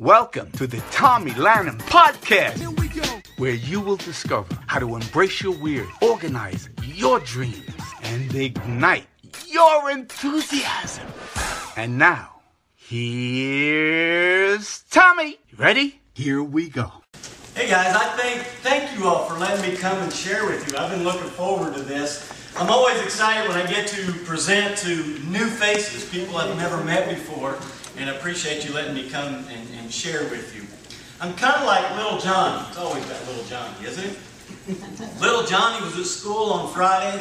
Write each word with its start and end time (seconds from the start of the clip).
Welcome 0.00 0.52
to 0.52 0.68
the 0.68 0.78
Tommy 0.92 1.34
Lanham 1.34 1.78
Podcast, 1.78 2.62
where 3.36 3.54
you 3.54 3.80
will 3.80 3.96
discover 3.96 4.56
how 4.68 4.78
to 4.78 4.94
embrace 4.94 5.42
your 5.42 5.58
weird, 5.58 5.88
organize 6.00 6.68
your 6.84 7.18
dreams, 7.18 7.68
and 8.04 8.32
ignite 8.32 9.08
your 9.48 9.90
enthusiasm. 9.90 11.04
And 11.76 11.98
now, 11.98 12.42
here's 12.76 14.82
Tommy. 14.82 15.40
Ready? 15.56 16.00
Here 16.14 16.44
we 16.44 16.68
go. 16.68 16.92
Hey 17.56 17.68
guys, 17.68 17.96
I 17.96 18.04
thank 18.16 18.42
thank 18.62 18.96
you 18.96 19.08
all 19.08 19.28
for 19.28 19.36
letting 19.36 19.68
me 19.68 19.76
come 19.76 19.98
and 19.98 20.12
share 20.12 20.46
with 20.46 20.70
you. 20.70 20.78
I've 20.78 20.92
been 20.92 21.02
looking 21.02 21.28
forward 21.30 21.74
to 21.74 21.82
this. 21.82 22.32
I'm 22.56 22.70
always 22.70 23.02
excited 23.02 23.48
when 23.48 23.58
I 23.58 23.66
get 23.68 23.88
to 23.88 24.12
present 24.24 24.78
to 24.78 24.94
new 25.28 25.48
faces, 25.48 26.08
people 26.08 26.36
I've 26.36 26.56
never 26.56 26.84
met 26.84 27.08
before, 27.08 27.58
and 27.98 28.08
I 28.08 28.14
appreciate 28.14 28.64
you 28.64 28.72
letting 28.72 28.94
me 28.94 29.10
come 29.10 29.34
and, 29.34 29.68
and 29.76 29.92
share 29.92 30.22
with 30.30 30.54
you. 30.54 30.62
I'm 31.20 31.34
kind 31.34 31.56
of 31.56 31.66
like 31.66 31.96
little 31.96 32.18
Johnny. 32.18 32.64
It's 32.68 32.78
always 32.78 33.04
that 33.08 33.26
little 33.26 33.44
Johnny, 33.44 33.86
isn't 33.86 34.04
it? 34.04 35.20
little 35.20 35.44
Johnny 35.44 35.84
was 35.84 35.98
at 35.98 36.04
school 36.06 36.52
on 36.52 36.72
Friday, 36.72 37.20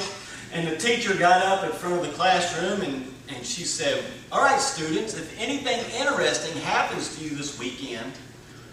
and 0.53 0.67
the 0.67 0.77
teacher 0.77 1.15
got 1.15 1.43
up 1.43 1.63
in 1.63 1.71
front 1.71 1.95
of 1.95 2.05
the 2.05 2.13
classroom 2.13 2.81
and, 2.81 3.11
and 3.27 3.43
she 3.43 3.63
said, 3.63 4.03
All 4.31 4.41
right, 4.41 4.59
students, 4.59 5.15
if 5.15 5.39
anything 5.41 5.79
interesting 5.99 6.55
happens 6.61 7.17
to 7.17 7.23
you 7.23 7.31
this 7.31 7.57
weekend, 7.57 8.13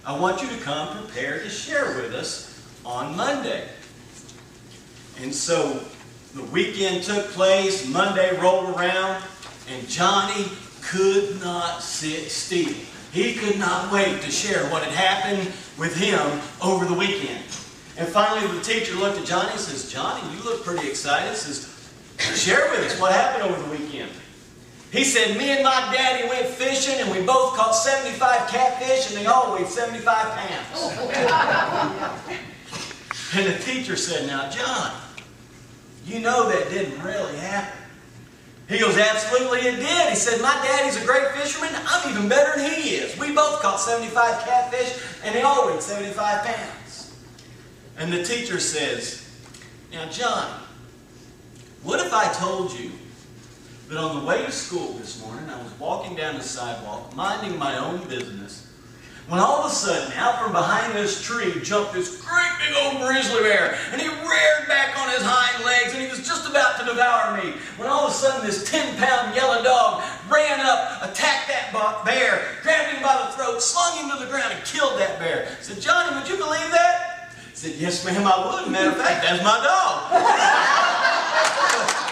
I 0.04 0.18
want 0.18 0.42
you 0.42 0.48
to 0.48 0.56
come 0.58 0.98
prepared 0.98 1.42
to 1.44 1.48
share 1.48 1.96
with 1.96 2.12
us 2.12 2.62
on 2.84 3.16
Monday. 3.16 3.66
And 5.22 5.34
so 5.34 5.82
the 6.34 6.44
weekend 6.44 7.04
took 7.04 7.28
place, 7.28 7.88
Monday 7.88 8.38
rolled 8.40 8.76
around, 8.76 9.22
and 9.70 9.88
Johnny 9.88 10.46
could 10.94 11.40
not 11.40 11.82
sit 11.82 12.30
still. 12.30 12.72
He 13.12 13.34
could 13.34 13.58
not 13.58 13.92
wait 13.92 14.22
to 14.22 14.30
share 14.30 14.64
what 14.70 14.84
had 14.84 14.92
happened 14.92 15.52
with 15.76 15.96
him 15.96 16.40
over 16.62 16.84
the 16.84 16.94
weekend. 16.94 17.42
And 17.98 18.06
finally 18.08 18.46
the 18.56 18.62
teacher 18.62 18.94
looked 18.94 19.18
at 19.18 19.26
Johnny 19.26 19.50
and 19.50 19.60
says, 19.60 19.90
Johnny, 19.92 20.22
you 20.34 20.42
look 20.44 20.64
pretty 20.64 20.88
excited. 20.88 21.36
Says, 21.36 21.68
share 22.38 22.70
with 22.70 22.80
us 22.80 23.00
what 23.00 23.12
happened 23.12 23.50
over 23.50 23.60
the 23.60 23.70
weekend. 23.70 24.10
He 24.92 25.02
said, 25.02 25.36
me 25.36 25.50
and 25.50 25.64
my 25.64 25.92
daddy 25.92 26.28
went 26.28 26.46
fishing 26.46 27.00
and 27.00 27.10
we 27.10 27.26
both 27.26 27.56
caught 27.56 27.74
75 27.74 28.48
catfish 28.48 29.08
and 29.08 29.20
they 29.20 29.26
all 29.26 29.52
weighed 29.52 29.66
75 29.66 30.04
pounds. 30.14 30.68
Oh, 30.76 32.34
and 33.34 33.46
the 33.52 33.58
teacher 33.64 33.96
said, 33.96 34.28
now 34.28 34.48
John, 34.48 34.92
you 36.06 36.20
know 36.20 36.48
that 36.48 36.70
didn't 36.70 37.02
really 37.02 37.36
happen. 37.38 37.83
He 38.68 38.78
goes, 38.78 38.96
absolutely 38.96 39.60
it 39.60 39.76
did. 39.76 40.08
He 40.08 40.16
said, 40.16 40.40
my 40.40 40.54
daddy's 40.64 41.02
a 41.02 41.04
great 41.04 41.28
fisherman. 41.32 41.70
I'm 41.86 42.10
even 42.10 42.28
better 42.28 42.58
than 42.58 42.70
he 42.70 42.96
is. 42.96 43.18
We 43.18 43.34
both 43.34 43.60
caught 43.60 43.78
75 43.78 44.44
catfish 44.44 44.98
and 45.22 45.34
they 45.34 45.42
all 45.42 45.66
weighed 45.66 45.82
75 45.82 46.44
pounds. 46.44 47.14
And 47.98 48.12
the 48.12 48.24
teacher 48.24 48.58
says, 48.58 49.28
now 49.92 50.08
John, 50.08 50.60
what 51.82 52.04
if 52.04 52.12
I 52.14 52.32
told 52.32 52.72
you 52.72 52.90
that 53.88 53.98
on 53.98 54.20
the 54.20 54.26
way 54.26 54.44
to 54.44 54.50
school 54.50 54.94
this 54.94 55.20
morning, 55.20 55.48
I 55.50 55.62
was 55.62 55.72
walking 55.78 56.16
down 56.16 56.36
the 56.36 56.42
sidewalk, 56.42 57.14
minding 57.14 57.58
my 57.58 57.76
own 57.76 58.08
business, 58.08 58.73
when 59.28 59.40
all 59.40 59.64
of 59.64 59.72
a 59.72 59.74
sudden, 59.74 60.12
out 60.18 60.42
from 60.42 60.52
behind 60.52 60.92
this 60.92 61.22
tree 61.22 61.58
jumped 61.62 61.94
this 61.94 62.20
great 62.20 62.52
big 62.60 62.76
old 62.84 63.00
grizzly 63.00 63.40
bear, 63.40 63.78
and 63.90 64.00
he 64.00 64.08
reared 64.08 64.68
back 64.68 64.98
on 65.00 65.08
his 65.08 65.22
hind 65.24 65.64
legs, 65.64 65.94
and 65.94 66.02
he 66.02 66.08
was 66.08 66.26
just 66.26 66.48
about 66.48 66.78
to 66.78 66.84
devour 66.84 67.34
me. 67.40 67.54
When 67.78 67.88
all 67.88 68.04
of 68.04 68.10
a 68.12 68.14
sudden, 68.14 68.44
this 68.44 68.68
10-pound 68.68 69.34
yellow 69.34 69.64
dog 69.64 70.02
ran 70.28 70.60
up, 70.60 71.00
attacked 71.02 71.48
that 71.48 71.72
bear, 72.04 72.44
grabbed 72.62 72.92
him 72.94 73.02
by 73.02 73.16
the 73.26 73.32
throat, 73.32 73.62
slung 73.62 73.96
him 73.96 74.10
to 74.10 74.18
the 74.22 74.30
ground, 74.30 74.52
and 74.52 74.62
killed 74.64 75.00
that 75.00 75.18
bear. 75.18 75.48
I 75.48 75.62
said, 75.62 75.80
Johnny, 75.80 76.14
would 76.14 76.28
you 76.28 76.36
believe 76.36 76.70
that? 76.70 77.32
He 77.50 77.56
said, 77.56 77.76
yes, 77.76 78.04
ma'am, 78.04 78.26
I 78.26 78.36
would. 78.44 78.68
Matter 78.70 78.90
of 78.90 78.96
fact, 78.96 79.22
that's 79.24 79.42
my 79.42 79.58
dog. 79.64 80.12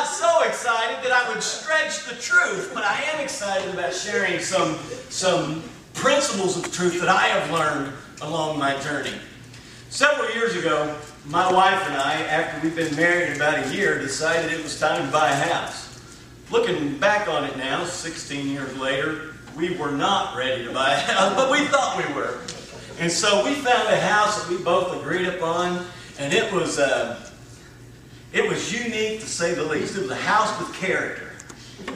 Not 0.00 0.08
so 0.08 0.42
excited 0.44 1.04
that 1.04 1.12
I 1.12 1.28
would 1.28 1.42
stretch 1.42 2.06
the 2.06 2.14
truth, 2.14 2.70
but 2.72 2.84
I 2.84 3.02
am 3.12 3.20
excited 3.20 3.74
about 3.74 3.92
sharing 3.92 4.40
some, 4.40 4.76
some 5.10 5.62
principles 5.92 6.56
of 6.56 6.72
truth 6.72 6.98
that 7.00 7.10
I 7.10 7.26
have 7.26 7.50
learned 7.50 7.92
along 8.22 8.58
my 8.58 8.80
journey. 8.80 9.12
Several 9.90 10.32
years 10.32 10.56
ago, 10.56 10.96
my 11.26 11.52
wife 11.52 11.86
and 11.86 11.96
I, 11.98 12.14
after 12.14 12.66
we've 12.66 12.74
been 12.74 12.96
married 12.96 13.36
about 13.36 13.66
a 13.66 13.76
year, 13.76 13.98
decided 13.98 14.50
it 14.50 14.62
was 14.62 14.80
time 14.80 15.04
to 15.04 15.12
buy 15.12 15.32
a 15.32 15.34
house. 15.34 16.00
Looking 16.50 16.96
back 16.96 17.28
on 17.28 17.44
it 17.44 17.58
now, 17.58 17.84
16 17.84 18.48
years 18.48 18.74
later, 18.78 19.34
we 19.54 19.76
were 19.76 19.92
not 19.92 20.34
ready 20.34 20.64
to 20.64 20.72
buy 20.72 20.94
a 20.94 20.98
house, 20.98 21.34
but 21.34 21.50
we 21.50 21.66
thought 21.66 22.02
we 22.08 22.14
were. 22.14 22.40
And 22.98 23.12
so 23.12 23.44
we 23.44 23.52
found 23.52 23.92
a 23.92 24.00
house 24.00 24.42
that 24.42 24.48
we 24.48 24.64
both 24.64 24.98
agreed 24.98 25.26
upon, 25.26 25.84
and 26.18 26.32
it 26.32 26.50
was 26.50 26.78
uh, 26.78 27.29
it 28.32 28.48
was 28.48 28.72
unique 28.72 29.20
to 29.20 29.26
say 29.26 29.54
the 29.54 29.64
least. 29.64 29.96
It 29.96 30.02
was 30.02 30.10
a 30.10 30.14
house 30.14 30.56
with 30.58 30.72
character. 30.74 31.32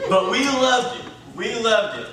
But 0.09 0.31
we 0.31 0.45
loved 0.45 1.01
it. 1.01 1.07
We 1.37 1.55
loved 1.61 2.01
it. 2.01 2.09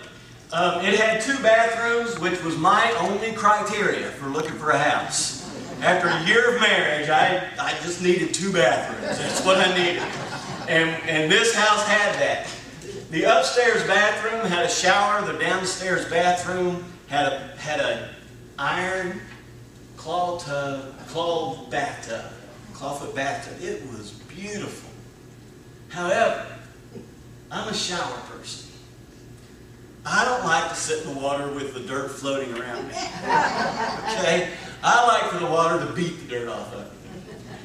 Um, 0.53 0.83
it 0.85 0.99
had 0.99 1.21
two 1.21 1.41
bathrooms, 1.41 2.19
which 2.19 2.43
was 2.43 2.57
my 2.57 2.91
only 2.99 3.31
criteria 3.31 4.09
for 4.11 4.27
looking 4.27 4.53
for 4.53 4.71
a 4.71 4.77
house. 4.77 5.39
After 5.81 6.09
a 6.09 6.23
year 6.25 6.55
of 6.55 6.61
marriage, 6.61 7.09
I, 7.09 7.47
I 7.59 7.71
just 7.81 8.03
needed 8.03 8.33
two 8.33 8.53
bathrooms. 8.53 9.17
That's 9.17 9.43
what 9.45 9.57
I 9.57 9.75
needed. 9.75 10.03
And, 10.67 10.89
and 11.09 11.31
this 11.31 11.55
house 11.55 11.87
had 11.87 12.13
that. 12.19 12.47
The 13.09 13.23
upstairs 13.23 13.83
bathroom 13.87 14.45
had 14.45 14.65
a 14.65 14.69
shower. 14.69 15.25
The 15.25 15.39
downstairs 15.39 16.05
bathroom 16.09 16.83
had 17.07 17.33
a, 17.33 17.39
had 17.57 17.79
an 17.79 18.09
iron 18.59 19.19
claw 19.97 20.37
tub, 20.37 20.95
claw 21.07 21.65
bathtub 21.69 22.25
clawfoot 22.81 23.13
bathtub. 23.13 23.61
It 23.61 23.85
was 23.91 24.11
beautiful. 24.27 24.89
However, 25.89 26.47
I'm 27.51 27.67
a 27.67 27.73
shower 27.73 28.17
person. 28.21 28.71
I 30.03 30.25
don't 30.25 30.43
like 30.43 30.67
to 30.69 30.75
sit 30.75 31.05
in 31.05 31.13
the 31.13 31.19
water 31.19 31.47
with 31.49 31.75
the 31.75 31.81
dirt 31.81 32.09
floating 32.09 32.51
around 32.57 32.87
me. 32.87 32.95
Okay? 34.11 34.51
I 34.83 35.07
like 35.07 35.31
for 35.31 35.37
the 35.37 35.45
water 35.45 35.85
to 35.85 35.93
beat 35.93 36.19
the 36.21 36.27
dirt 36.27 36.49
off 36.49 36.73
of 36.73 36.79
me. 36.79 37.21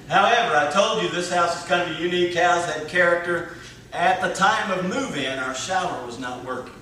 However, 0.09 0.55
I 0.55 0.71
told 0.71 1.03
you 1.03 1.09
this 1.09 1.33
house 1.33 1.63
is 1.63 1.67
kind 1.67 1.91
of 1.91 1.97
a 1.97 2.01
unique 2.01 2.35
house, 2.35 2.71
had 2.71 2.87
character. 2.89 3.55
At 3.93 4.21
the 4.21 4.35
time 4.35 4.71
of 4.71 4.85
move-in, 4.85 5.39
our 5.39 5.55
shower 5.55 6.05
was 6.05 6.19
not 6.19 6.45
working. 6.45 6.75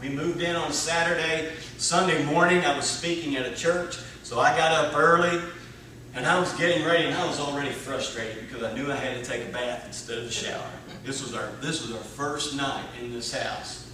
We 0.00 0.08
moved 0.08 0.40
in 0.40 0.56
on 0.56 0.72
Saturday. 0.72 1.52
Sunday 1.76 2.24
morning, 2.24 2.64
I 2.64 2.74
was 2.74 2.86
speaking 2.86 3.36
at 3.36 3.44
a 3.44 3.54
church, 3.54 3.98
so 4.22 4.40
I 4.40 4.56
got 4.56 4.72
up 4.72 4.96
early, 4.96 5.40
and 6.18 6.26
I 6.26 6.38
was 6.40 6.52
getting 6.54 6.84
ready, 6.84 7.04
and 7.04 7.14
I 7.14 7.24
was 7.24 7.38
already 7.38 7.70
frustrated 7.70 8.48
because 8.48 8.64
I 8.64 8.74
knew 8.74 8.90
I 8.90 8.96
had 8.96 9.22
to 9.22 9.30
take 9.30 9.46
a 9.46 9.52
bath 9.52 9.84
instead 9.86 10.18
of 10.18 10.24
a 10.24 10.32
shower. 10.32 10.68
This 11.04 11.22
was 11.22 11.32
our 11.32 11.48
this 11.60 11.86
was 11.86 11.96
our 11.96 12.02
first 12.02 12.56
night 12.56 12.84
in 13.00 13.12
this 13.12 13.32
house. 13.32 13.88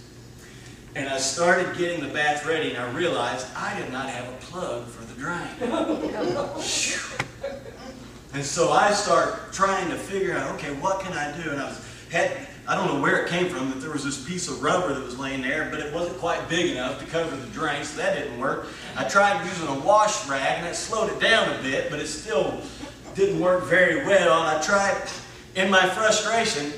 And 0.95 1.07
I 1.07 1.19
started 1.19 1.77
getting 1.77 2.01
the 2.01 2.11
bath 2.11 2.47
ready, 2.47 2.71
and 2.71 2.79
I 2.79 2.91
realized 2.93 3.45
I 3.55 3.79
did 3.79 3.91
not 3.91 4.09
have 4.09 4.27
a 4.27 4.37
plug 4.37 4.87
for 4.87 5.05
the 5.05 5.13
drain. 5.13 5.47
and 8.33 8.43
so 8.43 8.71
I 8.71 8.91
start 8.91 9.53
trying 9.53 9.91
to 9.91 9.95
figure 9.95 10.35
out, 10.35 10.55
okay, 10.55 10.73
what 10.77 11.01
can 11.01 11.13
I 11.13 11.31
do? 11.43 11.51
And 11.51 11.61
I 11.61 11.65
was 11.65 11.79
had 12.11 12.31
I 12.67 12.75
don't 12.75 12.87
know 12.87 12.99
where 12.99 13.23
it 13.23 13.29
came 13.29 13.47
from, 13.47 13.69
that 13.69 13.79
there 13.79 13.91
was 13.91 14.03
this 14.03 14.23
piece 14.25 14.47
of 14.47 14.63
rubber 14.63 14.93
that 14.93 15.03
was 15.03 15.19
laying 15.19 15.43
there, 15.43 15.69
but 15.69 15.79
it 15.79 15.93
wasn't 15.93 16.17
quite 16.17 16.49
big 16.49 16.71
enough 16.71 16.99
to 16.99 17.05
cover 17.05 17.35
the 17.35 17.47
drain, 17.47 17.83
so 17.83 17.97
that 17.97 18.17
didn't 18.17 18.39
work. 18.39 18.67
I 18.97 19.03
tried 19.03 19.45
using 19.45 19.67
a 19.67 19.79
wash 19.81 20.27
rag, 20.27 20.59
and 20.59 20.67
it 20.67 20.75
slowed 20.75 21.11
it 21.11 21.19
down 21.19 21.59
a 21.59 21.61
bit, 21.61 21.91
but 21.91 21.99
it 21.99 22.07
still 22.07 22.59
didn't 23.13 23.39
work 23.39 23.65
very 23.65 24.05
well. 24.05 24.41
And 24.41 24.57
I 24.57 24.61
tried, 24.61 25.09
in 25.55 25.69
my 25.69 25.87
frustration, 25.89 26.73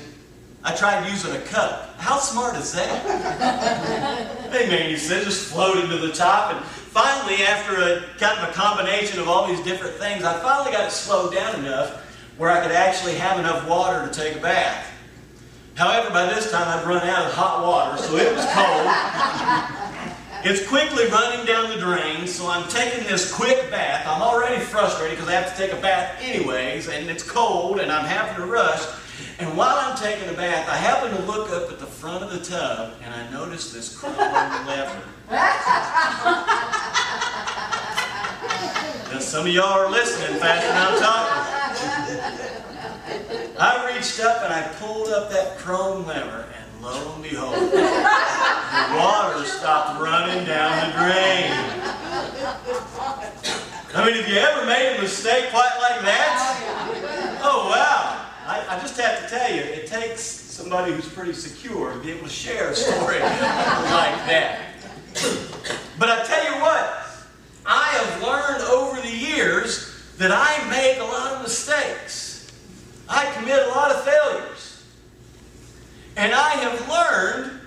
I 0.62 0.74
tried 0.74 1.08
using 1.08 1.32
a 1.32 1.40
cup. 1.40 1.98
How 1.98 2.18
smart 2.18 2.56
is 2.56 2.72
that? 2.72 4.50
hey 4.52 4.68
man, 4.68 4.90
you 4.90 4.98
said 4.98 5.24
just 5.24 5.46
floated 5.50 5.88
to 5.88 5.96
the 5.96 6.12
top. 6.12 6.54
And 6.54 6.64
finally, 6.64 7.42
after 7.44 7.80
a 7.80 8.02
kind 8.18 8.38
of 8.40 8.50
a 8.50 8.52
combination 8.52 9.20
of 9.20 9.28
all 9.28 9.46
these 9.46 9.62
different 9.62 9.94
things, 9.94 10.24
I 10.24 10.38
finally 10.40 10.72
got 10.72 10.86
it 10.86 10.92
slowed 10.92 11.32
down 11.32 11.60
enough 11.60 12.04
where 12.36 12.50
I 12.50 12.60
could 12.60 12.72
actually 12.72 13.14
have 13.14 13.38
enough 13.38 13.66
water 13.68 14.06
to 14.06 14.12
take 14.12 14.36
a 14.36 14.40
bath. 14.40 14.92
However, 15.78 16.10
by 16.10 16.26
this 16.26 16.50
time 16.50 16.66
I'd 16.66 16.84
run 16.84 17.08
out 17.08 17.26
of 17.26 17.32
hot 17.34 17.64
water, 17.64 18.02
so 18.02 18.16
it 18.16 18.34
was 18.34 18.44
cold. 18.50 18.82
it's 20.44 20.66
quickly 20.66 21.06
running 21.06 21.46
down 21.46 21.70
the 21.70 21.76
drain, 21.78 22.26
so 22.26 22.50
I'm 22.50 22.68
taking 22.68 23.04
this 23.04 23.32
quick 23.32 23.70
bath. 23.70 24.04
I'm 24.04 24.20
already 24.20 24.60
frustrated 24.60 25.16
because 25.16 25.32
I 25.32 25.34
have 25.40 25.54
to 25.54 25.56
take 25.56 25.72
a 25.72 25.80
bath 25.80 26.18
anyways, 26.20 26.88
and 26.88 27.08
it's 27.08 27.22
cold, 27.22 27.78
and 27.78 27.92
I'm 27.92 28.04
having 28.04 28.42
to 28.42 28.50
rush. 28.50 28.82
And 29.38 29.56
while 29.56 29.76
I'm 29.76 29.96
taking 29.96 30.28
a 30.28 30.32
bath, 30.32 30.68
I 30.68 30.74
happen 30.74 31.12
to 31.16 31.22
look 31.22 31.48
up 31.52 31.70
at 31.70 31.78
the 31.78 31.86
front 31.86 32.24
of 32.24 32.32
the 32.32 32.40
tub, 32.40 32.94
and 33.04 33.14
I 33.14 33.30
notice 33.30 33.72
this 33.72 33.96
chrome 33.96 34.16
lever. 34.16 35.00
now, 39.12 39.20
some 39.20 39.46
of 39.46 39.52
y'all 39.52 39.78
are 39.78 39.88
listening 39.88 40.40
faster 40.40 40.66
than 40.66 40.76
I'm 40.76 40.98
talking. 41.00 41.27
I 43.60 43.92
reached 43.92 44.20
up 44.20 44.44
and 44.44 44.52
I 44.52 44.62
pulled 44.74 45.08
up 45.08 45.30
that 45.30 45.58
chrome 45.58 46.06
lever, 46.06 46.46
and 46.56 46.82
lo 46.82 47.14
and 47.14 47.22
behold, 47.22 47.54
the 47.54 48.96
water 48.96 49.44
stopped 49.44 50.00
running 50.00 50.44
down 50.46 50.86
the 50.86 50.92
drain. 50.92 51.50
I 53.94 54.04
mean, 54.06 54.14
have 54.14 54.28
you 54.28 54.38
ever 54.38 54.64
made 54.64 54.96
a 54.96 55.02
mistake 55.02 55.50
quite 55.50 55.76
like 55.80 56.02
that? 56.02 57.40
Oh, 57.42 57.68
wow. 57.68 58.26
I, 58.46 58.76
I 58.76 58.80
just 58.80 58.98
have 59.00 59.22
to 59.24 59.28
tell 59.28 59.52
you, 59.52 59.60
it 59.60 59.88
takes 59.88 60.22
somebody 60.22 60.92
who's 60.92 61.08
pretty 61.08 61.32
secure 61.32 61.92
to 61.92 61.98
be 61.98 62.12
able 62.12 62.28
to 62.28 62.32
share 62.32 62.70
a 62.70 62.76
story 62.76 63.18
like 63.20 64.18
that. 64.28 64.74
But 65.98 66.10
I 66.10 66.24
tell 66.24 66.44
you 66.44 66.60
what, 66.60 67.06
I 67.66 67.88
have 67.88 68.22
learned 68.22 68.62
over 68.70 69.00
the 69.00 69.14
years 69.14 69.94
that 70.18 70.30
I 70.30 70.68
make 70.70 70.98
a 70.98 71.04
lot 71.04 71.32
of 71.36 71.42
mistakes. 71.42 72.07
I 73.08 73.30
commit 73.32 73.66
a 73.66 73.68
lot 73.70 73.90
of 73.90 74.04
failures. 74.04 74.84
And 76.16 76.32
I 76.32 76.50
have 76.50 76.88
learned 76.88 77.60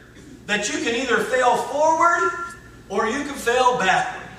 that 0.46 0.72
you 0.72 0.84
can 0.84 0.96
either 0.96 1.18
fail 1.18 1.56
forward 1.56 2.32
or 2.90 3.08
you 3.08 3.24
can 3.24 3.34
fail 3.34 3.78
backward. 3.78 4.30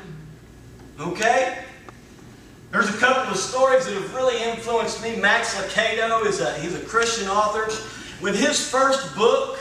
Okay? 1.01 1.65
There's 2.71 2.89
a 2.89 2.99
couple 2.99 3.31
of 3.31 3.37
stories 3.37 3.87
that 3.87 3.95
have 3.95 4.15
really 4.15 4.43
influenced 4.43 5.03
me. 5.03 5.17
Max 5.17 5.55
Lucado 5.55 6.25
is 6.25 6.41
a 6.41 6.55
he's 6.59 6.75
a 6.75 6.81
Christian 6.81 7.29
author. 7.29 7.67
With 8.23 8.39
his 8.39 8.67
first 8.71 9.15
book, 9.17 9.59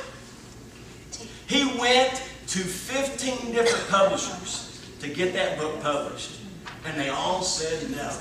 he 1.47 1.77
went 1.79 2.21
to 2.47 2.59
15 2.59 3.53
different 3.53 3.89
publishers 3.89 4.85
to 4.99 5.09
get 5.09 5.33
that 5.33 5.57
book 5.57 5.81
published. 5.81 6.39
And 6.85 6.99
they 6.99 7.09
all 7.09 7.41
said 7.41 7.91
no. 7.91 8.11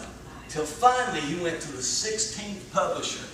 Till 0.51 0.65
finally 0.65 1.21
he 1.21 1.41
went 1.41 1.61
to 1.61 1.73
the 1.73 1.79
16th 1.79 2.73
publisher. 2.73 3.25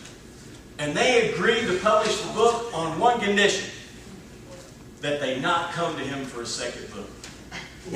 And 0.79 0.95
they 0.95 1.33
agreed 1.33 1.67
to 1.67 1.79
publish 1.79 2.21
the 2.21 2.33
book 2.35 2.71
on 2.75 3.01
one 3.01 3.19
condition. 3.21 3.71
That 5.01 5.21
they 5.21 5.41
not 5.41 5.73
come 5.73 5.97
to 5.97 6.03
him 6.03 6.25
for 6.27 6.43
a 6.43 6.47
second 6.47 6.91
book. 6.93 7.09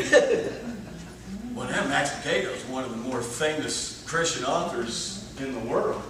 well, 1.55 1.69
now 1.69 1.87
Max 1.89 2.11
Lucado 2.11 2.55
is 2.55 2.65
one 2.65 2.85
of 2.85 2.91
the 2.91 2.97
more 2.97 3.21
famous 3.21 4.05
Christian 4.07 4.45
authors 4.45 5.35
in 5.39 5.53
the 5.53 5.61
world. 5.61 6.01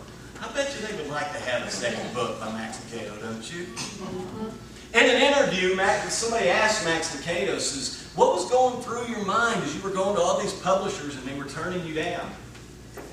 I 0.41 0.53
bet 0.53 0.75
you 0.75 0.87
they 0.87 0.97
would 0.97 1.11
like 1.11 1.33
to 1.33 1.39
have 1.39 1.67
a 1.67 1.71
second 1.71 2.15
book 2.15 2.39
by 2.39 2.53
Max 2.53 2.79
Lucado, 2.79 3.21
don't 3.21 3.53
you? 3.53 3.65
Mm-hmm. 3.65 4.97
In 4.97 5.05
an 5.05 5.23
interview, 5.23 5.75
Max, 5.75 6.15
somebody 6.15 6.49
asked 6.49 6.85
Max 6.85 7.15
Lucado, 7.17 7.59
says, 7.59 8.09
what 8.15 8.35
was 8.35 8.49
going 8.51 8.83
through 8.83 9.07
your 9.07 9.25
mind 9.25 9.63
as 9.63 9.75
you 9.75 9.83
were 9.83 9.91
going 9.91 10.17
to 10.17 10.23
all 10.23 10.41
these 10.41 10.53
publishers 10.53 11.17
and 11.17 11.25
they 11.25 11.35
were 11.35 11.49
turning 11.49 11.85
you 11.87 11.95
down? 11.95 12.31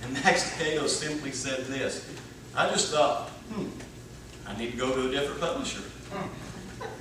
And 0.08 0.24
Max 0.24 0.50
Lucado 0.52 0.88
simply 0.88 1.32
said 1.32 1.66
this, 1.66 2.10
I 2.56 2.70
just 2.70 2.94
thought, 2.94 3.30
hmm, 3.52 3.68
I 4.48 4.58
need 4.58 4.72
to 4.72 4.78
go 4.78 4.96
to 4.96 5.10
a 5.10 5.12
different 5.12 5.42
publisher. 5.42 5.82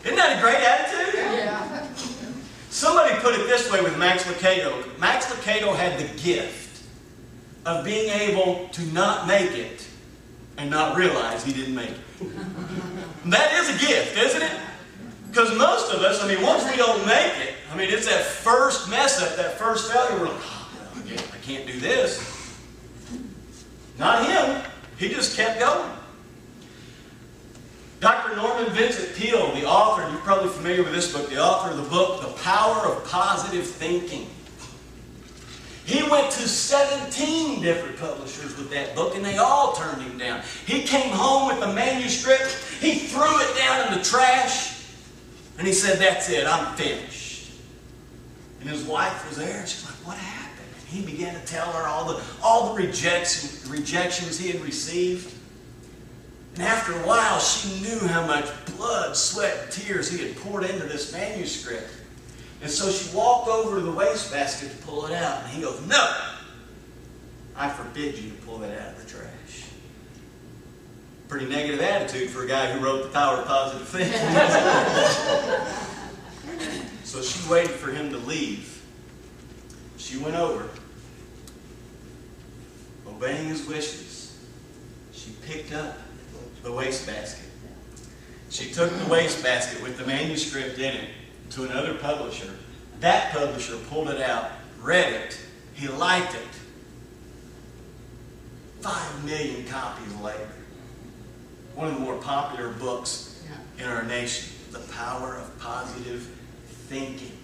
Isn't 0.04 0.16
that 0.16 0.38
a 0.38 0.42
great 0.42 0.56
attitude? 0.56 1.14
Yeah. 1.14 1.86
Somebody 2.68 3.14
put 3.20 3.34
it 3.34 3.46
this 3.46 3.70
way 3.70 3.80
with 3.80 3.96
Max 3.96 4.24
Lucado. 4.24 4.98
Max 4.98 5.26
Lucado 5.26 5.74
had 5.76 5.98
the 6.00 6.20
gift 6.20 6.82
of 7.64 7.84
being 7.84 8.10
able 8.10 8.68
to 8.72 8.82
not 8.86 9.28
make 9.28 9.52
it 9.52 9.86
and 10.56 10.68
not 10.68 10.96
realize 10.96 11.44
he 11.44 11.52
didn't 11.52 11.74
make 11.74 11.90
it. 11.90 12.00
that 13.26 13.52
is 13.54 13.68
a 13.68 13.86
gift, 13.86 14.18
isn't 14.18 14.42
it? 14.42 14.60
Because 15.30 15.56
most 15.56 15.92
of 15.92 16.00
us, 16.00 16.22
I 16.24 16.28
mean, 16.28 16.42
once 16.42 16.68
we 16.68 16.76
don't 16.76 17.06
make 17.06 17.38
it, 17.38 17.54
I 17.72 17.76
mean, 17.76 17.90
it's 17.90 18.06
that 18.06 18.24
first 18.24 18.90
mess 18.90 19.22
up, 19.22 19.36
that 19.36 19.58
first 19.58 19.92
failure, 19.92 20.18
we're 20.18 20.28
like, 20.28 20.42
oh, 20.42 20.68
I 21.32 21.38
can't 21.44 21.66
do 21.66 21.78
this. 21.78 22.35
Not 23.98 24.26
him. 24.26 24.62
He 24.98 25.08
just 25.08 25.36
kept 25.36 25.58
going. 25.58 25.90
Dr. 28.00 28.36
Norman 28.36 28.70
Vincent 28.72 29.14
Peale, 29.16 29.52
the 29.54 29.64
author, 29.64 30.08
you're 30.10 30.20
probably 30.20 30.50
familiar 30.50 30.82
with 30.82 30.92
this 30.92 31.12
book, 31.12 31.30
the 31.30 31.42
author 31.42 31.70
of 31.70 31.76
the 31.78 31.90
book, 31.90 32.20
The 32.20 32.42
Power 32.42 32.86
of 32.86 33.04
Positive 33.06 33.66
Thinking. 33.66 34.28
He 35.86 36.02
went 36.10 36.30
to 36.32 36.48
17 36.48 37.62
different 37.62 37.96
publishers 37.98 38.56
with 38.58 38.70
that 38.70 38.94
book, 38.94 39.14
and 39.14 39.24
they 39.24 39.38
all 39.38 39.72
turned 39.72 40.02
him 40.02 40.18
down. 40.18 40.42
He 40.66 40.82
came 40.82 41.10
home 41.10 41.46
with 41.46 41.60
the 41.60 41.72
manuscript, 41.72 42.58
he 42.80 42.94
threw 42.96 43.40
it 43.40 43.56
down 43.56 43.86
in 43.86 43.98
the 43.98 44.04
trash, 44.04 44.84
and 45.58 45.66
he 45.66 45.72
said, 45.72 45.98
That's 45.98 46.28
it, 46.28 46.44
I'm 46.46 46.76
finished. 46.76 47.52
And 48.60 48.68
his 48.68 48.84
wife 48.84 49.26
was 49.28 49.38
there, 49.38 49.60
and 49.60 49.68
she's 49.68 49.84
like, 49.84 49.94
What 50.06 50.18
happened? 50.18 50.45
He 50.86 51.02
began 51.02 51.38
to 51.38 51.46
tell 51.46 51.70
her 51.72 51.86
all 51.86 52.04
the, 52.04 52.22
all 52.42 52.74
the 52.74 52.82
rejection, 52.82 53.70
rejections 53.70 54.38
he 54.38 54.50
had 54.50 54.62
received. 54.62 55.32
And 56.54 56.62
after 56.62 56.92
a 56.92 57.06
while, 57.06 57.38
she 57.38 57.82
knew 57.82 58.06
how 58.06 58.26
much 58.26 58.46
blood, 58.76 59.16
sweat, 59.16 59.58
and 59.62 59.72
tears 59.72 60.10
he 60.10 60.26
had 60.26 60.36
poured 60.36 60.64
into 60.64 60.86
this 60.86 61.12
manuscript. 61.12 61.90
And 62.62 62.70
so 62.70 62.90
she 62.90 63.14
walked 63.14 63.48
over 63.48 63.76
to 63.76 63.82
the 63.82 63.92
wastebasket 63.92 64.70
to 64.70 64.76
pull 64.86 65.06
it 65.06 65.12
out. 65.12 65.42
And 65.42 65.52
he 65.52 65.60
goes, 65.60 65.84
No! 65.86 66.16
I 67.54 67.68
forbid 67.68 68.18
you 68.18 68.30
to 68.30 68.36
pull 68.36 68.58
that 68.58 68.80
out 68.80 68.96
of 68.96 69.04
the 69.04 69.10
trash. 69.10 69.64
Pretty 71.28 71.46
negative 71.46 71.80
attitude 71.80 72.30
for 72.30 72.44
a 72.44 72.46
guy 72.46 72.72
who 72.72 72.84
wrote 72.84 73.02
The 73.02 73.08
Power 73.08 73.38
of 73.38 73.46
Positive 73.46 73.88
Thinking. 73.88 74.12
so 77.04 77.22
she 77.22 77.50
waited 77.50 77.72
for 77.72 77.90
him 77.90 78.10
to 78.10 78.18
leave. 78.18 78.75
She 80.06 80.18
went 80.18 80.36
over, 80.36 80.68
obeying 83.08 83.48
his 83.48 83.66
wishes. 83.66 84.38
She 85.10 85.32
picked 85.44 85.72
up 85.72 85.98
the 86.62 86.70
wastebasket. 86.70 87.44
She 88.48 88.70
took 88.70 88.96
the 89.00 89.06
wastebasket 89.10 89.82
with 89.82 89.98
the 89.98 90.06
manuscript 90.06 90.78
in 90.78 90.94
it 90.94 91.08
to 91.50 91.64
another 91.64 91.94
publisher. 91.94 92.52
That 93.00 93.32
publisher 93.32 93.78
pulled 93.90 94.08
it 94.08 94.20
out, 94.20 94.52
read 94.80 95.12
it, 95.12 95.40
he 95.74 95.88
liked 95.88 96.36
it. 96.36 96.40
Five 98.82 99.24
million 99.24 99.66
copies 99.66 100.14
later. 100.20 100.52
One 101.74 101.88
of 101.88 101.94
the 101.94 102.00
more 102.00 102.18
popular 102.18 102.68
books 102.74 103.44
in 103.76 103.84
our 103.86 104.04
nation. 104.04 104.52
The 104.70 104.78
Power 104.78 105.34
of 105.34 105.58
Positive 105.58 106.30
Thinking. 106.86 107.35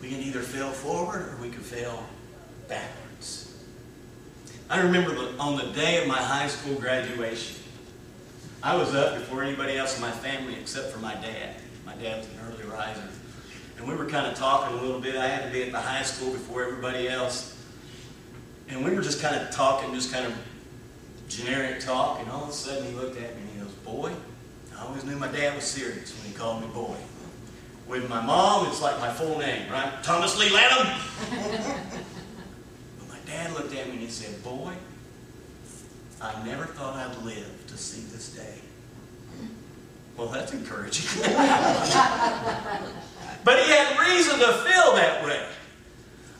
We 0.00 0.08
can 0.08 0.20
either 0.20 0.40
fail 0.40 0.70
forward 0.70 1.22
or 1.22 1.36
we 1.40 1.50
can 1.50 1.60
fail 1.60 2.04
backwards. 2.68 3.54
I 4.68 4.80
remember 4.80 5.16
on 5.38 5.56
the 5.56 5.72
day 5.72 6.00
of 6.00 6.08
my 6.08 6.16
high 6.16 6.46
school 6.46 6.76
graduation, 6.76 7.56
I 8.62 8.76
was 8.76 8.94
up 8.94 9.14
before 9.14 9.42
anybody 9.42 9.76
else 9.76 9.96
in 9.96 10.02
my 10.02 10.10
family 10.10 10.54
except 10.54 10.92
for 10.92 11.00
my 11.00 11.14
dad. 11.14 11.56
My 11.84 11.94
dad's 11.94 12.26
an 12.26 12.32
early 12.46 12.64
riser. 12.64 13.08
And 13.78 13.88
we 13.88 13.94
were 13.94 14.06
kind 14.06 14.26
of 14.26 14.34
talking 14.34 14.78
a 14.78 14.82
little 14.82 15.00
bit. 15.00 15.16
I 15.16 15.26
had 15.26 15.44
to 15.44 15.50
be 15.50 15.62
at 15.62 15.72
the 15.72 15.80
high 15.80 16.02
school 16.02 16.32
before 16.32 16.62
everybody 16.62 17.08
else. 17.08 17.56
And 18.68 18.84
we 18.84 18.94
were 18.94 19.02
just 19.02 19.20
kind 19.20 19.34
of 19.34 19.50
talking, 19.50 19.92
just 19.94 20.12
kind 20.12 20.26
of 20.26 20.34
generic 21.28 21.80
talk. 21.80 22.20
And 22.20 22.30
all 22.30 22.44
of 22.44 22.50
a 22.50 22.52
sudden 22.52 22.86
he 22.86 22.94
looked 22.94 23.16
at 23.16 23.34
me 23.36 23.42
and 23.42 23.50
he 23.50 23.60
goes, 23.60 23.72
Boy, 23.84 24.12
I 24.76 24.84
always 24.84 25.04
knew 25.04 25.16
my 25.16 25.28
dad 25.32 25.54
was 25.54 25.64
serious 25.64 26.16
when 26.16 26.30
he 26.30 26.36
called 26.36 26.62
me 26.62 26.68
boy. 26.68 26.96
With 27.88 28.08
my 28.08 28.20
mom, 28.24 28.66
it's 28.68 28.80
like 28.80 28.98
my 29.00 29.10
full 29.10 29.38
name, 29.38 29.70
right? 29.70 29.92
Thomas 30.02 30.38
Lee 30.38 30.50
Lanham. 30.50 30.96
but 32.98 33.08
my 33.08 33.18
dad 33.26 33.52
looked 33.52 33.74
at 33.74 33.86
me 33.86 33.92
and 33.94 34.00
he 34.00 34.08
said, 34.08 34.42
Boy, 34.44 34.72
I 36.20 36.44
never 36.46 36.66
thought 36.66 36.94
I'd 36.94 37.24
live 37.24 37.66
to 37.66 37.76
see 37.76 38.02
this 38.12 38.30
day. 38.34 38.60
Well, 40.16 40.28
that's 40.28 40.52
encouraging. 40.52 41.06
but 43.44 43.58
he 43.58 43.70
had 43.72 43.98
reason 43.98 44.38
to 44.38 44.52
feel 44.52 44.94
that 44.94 45.24
way. 45.24 45.46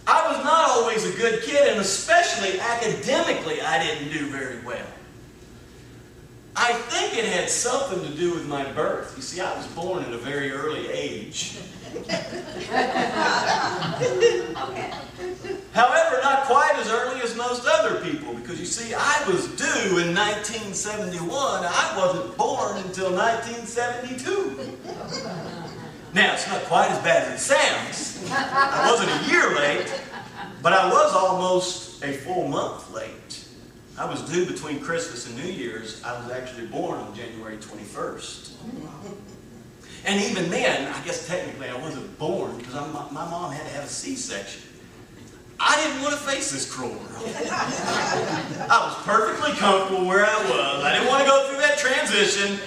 I 0.06 0.28
was 0.28 0.44
not 0.44 0.70
always 0.70 1.06
a 1.06 1.16
good 1.16 1.42
kid, 1.42 1.68
and 1.68 1.80
especially 1.80 2.60
academically, 2.60 3.62
I 3.62 3.82
didn't 3.82 4.12
do 4.12 4.26
very 4.26 4.62
well. 4.64 4.86
I 6.62 6.74
think 6.74 7.16
it 7.16 7.24
had 7.24 7.48
something 7.48 8.02
to 8.02 8.14
do 8.14 8.34
with 8.34 8.46
my 8.46 8.70
birth. 8.72 9.14
You 9.16 9.22
see, 9.22 9.40
I 9.40 9.56
was 9.56 9.66
born 9.68 10.04
at 10.04 10.12
a 10.12 10.18
very 10.18 10.52
early 10.52 10.88
age. 10.88 11.56
However, 15.72 16.20
not 16.22 16.44
quite 16.44 16.74
as 16.76 16.90
early 16.90 17.22
as 17.22 17.34
most 17.34 17.66
other 17.66 18.02
people, 18.02 18.34
because 18.34 18.60
you 18.60 18.66
see, 18.66 18.92
I 18.92 19.24
was 19.26 19.48
due 19.56 20.00
in 20.00 20.14
1971. 20.14 21.24
I 21.32 21.94
wasn't 21.96 22.36
born 22.36 22.76
until 22.84 23.10
1972. 23.10 24.76
Now, 26.12 26.34
it's 26.34 26.46
not 26.46 26.62
quite 26.64 26.90
as 26.90 26.98
bad 26.98 27.32
as 27.32 27.40
it 27.40 27.42
sounds. 27.42 28.30
I 28.30 28.90
wasn't 28.90 29.10
a 29.12 29.30
year 29.30 29.56
late, 29.56 29.90
but 30.60 30.74
I 30.74 30.90
was 30.90 31.14
almost 31.14 32.04
a 32.04 32.12
full 32.12 32.48
month 32.48 32.92
late. 32.92 33.19
I 34.00 34.06
was 34.06 34.22
due 34.22 34.46
between 34.46 34.80
Christmas 34.80 35.26
and 35.26 35.36
New 35.36 35.52
Year's. 35.52 36.02
I 36.02 36.18
was 36.18 36.32
actually 36.32 36.66
born 36.68 36.98
on 36.98 37.14
January 37.14 37.58
21st. 37.58 38.52
And 40.06 40.24
even 40.24 40.48
then, 40.48 40.90
I 40.90 41.04
guess 41.04 41.28
technically 41.28 41.68
I 41.68 41.76
wasn't 41.76 42.18
born 42.18 42.56
because 42.56 42.74
I'm, 42.74 42.94
my 42.94 43.28
mom 43.28 43.52
had 43.52 43.66
to 43.66 43.72
have 43.74 43.84
a 43.84 43.88
C-section. 43.88 44.62
I 45.60 45.76
didn't 45.84 46.00
want 46.00 46.14
to 46.14 46.20
face 46.20 46.50
this 46.50 46.72
cruel 46.72 46.88
world. 46.94 47.36
I 47.50 48.86
was 48.86 49.04
perfectly 49.04 49.52
comfortable 49.58 50.06
where 50.06 50.24
I 50.24 50.44
was. 50.44 50.82
I 50.82 50.94
didn't 50.94 51.08
want 51.08 51.24
to 51.24 51.28
go 51.28 51.48
through 51.48 51.58
that 51.58 51.76
transition. 51.76 52.58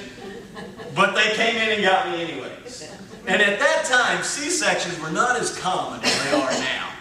But 0.94 1.16
they 1.16 1.32
came 1.32 1.56
in 1.56 1.70
and 1.70 1.82
got 1.82 2.12
me 2.12 2.22
anyways. 2.22 2.94
And 3.26 3.42
at 3.42 3.58
that 3.58 3.86
time, 3.86 4.22
C-sections 4.22 5.00
were 5.00 5.10
not 5.10 5.40
as 5.40 5.58
common 5.58 6.00
as 6.04 6.24
they 6.26 6.36
are 6.36 6.52
now. 6.52 6.92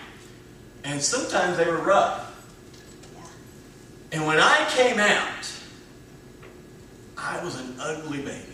And 0.85 1.03
sometimes 1.03 1.59
they 1.59 1.67
were 1.67 1.83
rough. 1.83 2.32
And 4.12 4.26
when 4.26 4.38
I 4.38 4.69
came 4.71 4.99
out, 4.99 5.50
I 7.16 7.42
was 7.42 7.59
an 7.59 7.75
ugly 7.81 8.19
baby. 8.21 8.45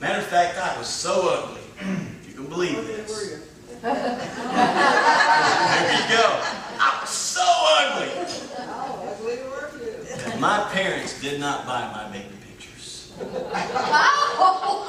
Matter 0.00 0.18
of 0.18 0.26
fact, 0.26 0.58
I 0.58 0.76
was 0.76 0.88
so 0.88 1.28
ugly. 1.28 1.60
If 1.78 2.28
you 2.28 2.34
can 2.34 2.46
believe 2.46 2.84
this. 2.86 3.46
There 3.82 3.96
you 5.92 6.08
go. 6.10 6.26
I 6.82 6.98
was 7.00 7.10
so 7.10 7.46
ugly 7.78 8.10
that 10.16 10.40
my 10.40 10.68
parents 10.72 11.20
did 11.22 11.40
not 11.40 11.64
buy 11.66 11.90
my 11.92 12.08
baby 12.12 12.34
pictures. 12.46 13.12
Oh. 13.20 14.86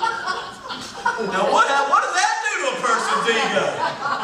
Now, 1.32 1.52
what, 1.52 1.68
what 1.90 2.02
does 2.04 2.16
that 2.16 2.36
do 2.48 2.54
to 2.62 2.68
a 2.72 2.76
person's 2.82 3.30
ego? 3.30 4.21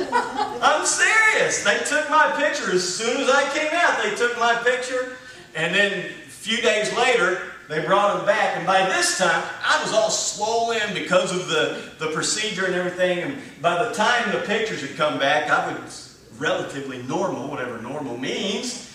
I'm 0.00 0.86
serious. 0.86 1.64
They 1.64 1.78
took 1.84 2.08
my 2.10 2.32
picture 2.36 2.72
as 2.72 2.82
soon 2.86 3.20
as 3.20 3.28
I 3.28 3.42
came 3.56 3.70
out. 3.72 4.02
They 4.02 4.14
took 4.14 4.38
my 4.38 4.54
picture, 4.56 5.16
and 5.54 5.74
then 5.74 6.06
a 6.06 6.30
few 6.30 6.58
days 6.58 6.94
later, 6.96 7.42
they 7.68 7.84
brought 7.84 8.16
them 8.16 8.26
back. 8.26 8.56
And 8.56 8.66
by 8.66 8.86
this 8.86 9.18
time, 9.18 9.42
I 9.62 9.82
was 9.82 9.92
all 9.92 10.10
swollen 10.10 10.94
because 10.94 11.32
of 11.32 11.48
the, 11.48 11.92
the 11.98 12.10
procedure 12.12 12.64
and 12.64 12.74
everything. 12.74 13.18
And 13.18 13.38
by 13.60 13.84
the 13.84 13.92
time 13.92 14.32
the 14.32 14.40
pictures 14.40 14.80
had 14.80 14.96
come 14.96 15.18
back, 15.18 15.50
I 15.50 15.74
was 15.74 16.18
relatively 16.38 17.02
normal, 17.02 17.48
whatever 17.48 17.80
normal 17.82 18.16
means. 18.16 18.86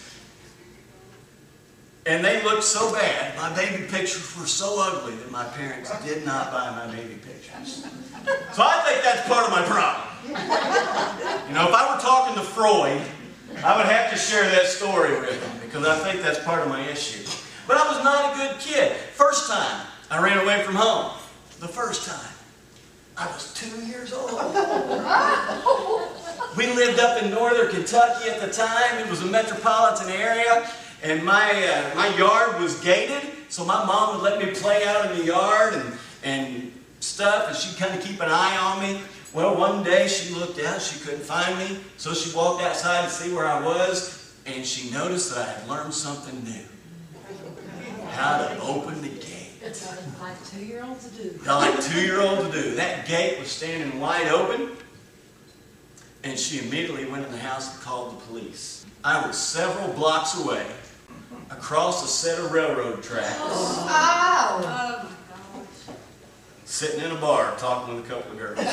And 2.05 2.25
they 2.25 2.43
looked 2.43 2.63
so 2.63 2.91
bad. 2.91 3.37
My 3.37 3.55
baby 3.55 3.83
pictures 3.83 4.35
were 4.37 4.47
so 4.47 4.75
ugly 4.79 5.15
that 5.15 5.31
my 5.31 5.45
parents 5.45 5.91
did 6.03 6.25
not 6.25 6.51
buy 6.51 6.69
my 6.71 6.93
baby 6.93 7.15
pictures. 7.15 7.85
So 8.51 8.63
I 8.63 8.81
think 8.85 9.03
that's 9.03 9.27
part 9.27 9.45
of 9.45 9.51
my 9.51 9.63
problem. 9.63 10.12
You 11.47 11.59
know, 11.59 11.67
if 11.67 11.73
I 11.75 11.93
were 11.93 12.01
talking 12.01 12.35
to 12.35 12.41
Freud, 12.41 13.01
I 13.63 13.77
would 13.77 13.85
have 13.85 14.09
to 14.09 14.17
share 14.17 14.43
that 14.49 14.65
story 14.65 15.11
with 15.19 15.39
him 15.39 15.59
because 15.61 15.85
I 15.85 15.99
think 15.99 16.23
that's 16.23 16.39
part 16.43 16.63
of 16.63 16.69
my 16.69 16.81
issue. 16.87 17.29
But 17.67 17.77
I 17.77 17.93
was 17.93 18.03
not 18.03 18.33
a 18.33 18.37
good 18.37 18.59
kid. 18.59 18.93
First 18.93 19.49
time 19.49 19.85
I 20.09 20.23
ran 20.23 20.39
away 20.39 20.63
from 20.63 20.75
home. 20.75 21.11
The 21.59 21.67
first 21.67 22.07
time. 22.07 22.31
I 23.17 23.27
was 23.27 23.53
two 23.53 23.85
years 23.85 24.13
old. 24.13 24.31
We 26.57 26.67
lived 26.67 26.99
up 26.99 27.21
in 27.23 27.31
northern 27.31 27.71
Kentucky 27.71 28.29
at 28.29 28.39
the 28.39 28.51
time. 28.51 28.99
It 28.99 29.09
was 29.09 29.23
a 29.23 29.25
metropolitan 29.25 30.11
area. 30.11 30.69
And 31.01 31.23
my, 31.23 31.49
uh, 31.49 31.95
my 31.95 32.15
yard 32.15 32.61
was 32.61 32.79
gated. 32.81 33.27
So 33.49 33.65
my 33.65 33.83
mom 33.85 34.15
would 34.15 34.23
let 34.23 34.39
me 34.39 34.53
play 34.53 34.85
out 34.85 35.09
in 35.09 35.17
the 35.17 35.25
yard 35.25 35.73
and, 35.73 35.93
and 36.23 36.71
stuff. 36.99 37.47
And 37.47 37.57
she'd 37.57 37.77
kind 37.77 37.97
of 37.97 38.05
keep 38.05 38.21
an 38.21 38.29
eye 38.29 38.57
on 38.57 38.83
me. 38.83 39.01
Well, 39.33 39.55
one 39.57 39.83
day 39.83 40.07
she 40.07 40.33
looked 40.33 40.59
out. 40.59 40.81
She 40.81 40.99
couldn't 40.99 41.23
find 41.23 41.57
me. 41.57 41.79
So 41.97 42.13
she 42.13 42.35
walked 42.35 42.61
outside 42.63 43.05
to 43.05 43.09
see 43.09 43.33
where 43.33 43.47
I 43.47 43.63
was. 43.63 44.35
And 44.45 44.65
she 44.65 44.91
noticed 44.91 45.33
that 45.33 45.47
I 45.47 45.51
had 45.51 45.67
learned 45.69 45.93
something 45.93 46.43
new 46.43 46.61
how 48.13 48.37
to 48.47 48.61
open 48.61 49.01
the 49.01 49.07
gate. 49.09 49.29
Like 50.21 50.45
two-year-old 50.51 50.99
to 50.99 51.09
do. 51.09 51.39
Like 51.45 51.81
two-year-old 51.83 52.45
to 52.45 52.51
do. 52.61 52.75
That 52.75 53.07
gate 53.07 53.39
was 53.39 53.49
standing 53.51 53.99
wide 53.99 54.27
open, 54.27 54.69
and 56.23 56.37
she 56.37 56.59
immediately 56.59 57.05
went 57.05 57.25
in 57.25 57.31
the 57.31 57.39
house 57.39 57.73
and 57.73 57.81
called 57.81 58.11
the 58.17 58.25
police. 58.25 58.85
I 59.03 59.25
was 59.25 59.37
several 59.37 59.91
blocks 59.93 60.39
away, 60.39 60.65
across 61.49 62.03
a 62.03 62.07
set 62.07 62.37
of 62.39 62.51
railroad 62.51 63.01
tracks, 63.01 63.35
Oh, 63.39 63.87
oh 63.89 64.63
my 64.63 65.09
gosh. 65.89 65.95
sitting 66.65 67.01
in 67.03 67.11
a 67.11 67.15
bar 67.19 67.55
talking 67.57 67.95
with 67.95 68.05
a 68.05 68.07
couple 68.07 68.31
of 68.31 68.37
girls. 68.37 68.59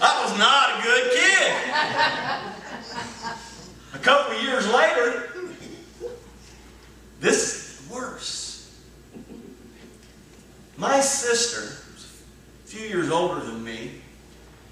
I 0.00 0.22
was 0.24 0.38
not 0.38 0.78
a 0.78 0.82
good 0.82 1.12
kid. 1.12 1.67
A 3.94 3.98
couple 3.98 4.36
of 4.36 4.42
years 4.42 4.70
later, 4.72 5.30
this 7.20 7.80
is 7.80 7.90
worse. 7.90 8.80
My 10.76 11.00
sister 11.00 11.76
a 12.64 12.68
few 12.68 12.86
years 12.86 13.10
older 13.10 13.40
than 13.40 13.64
me, 13.64 13.92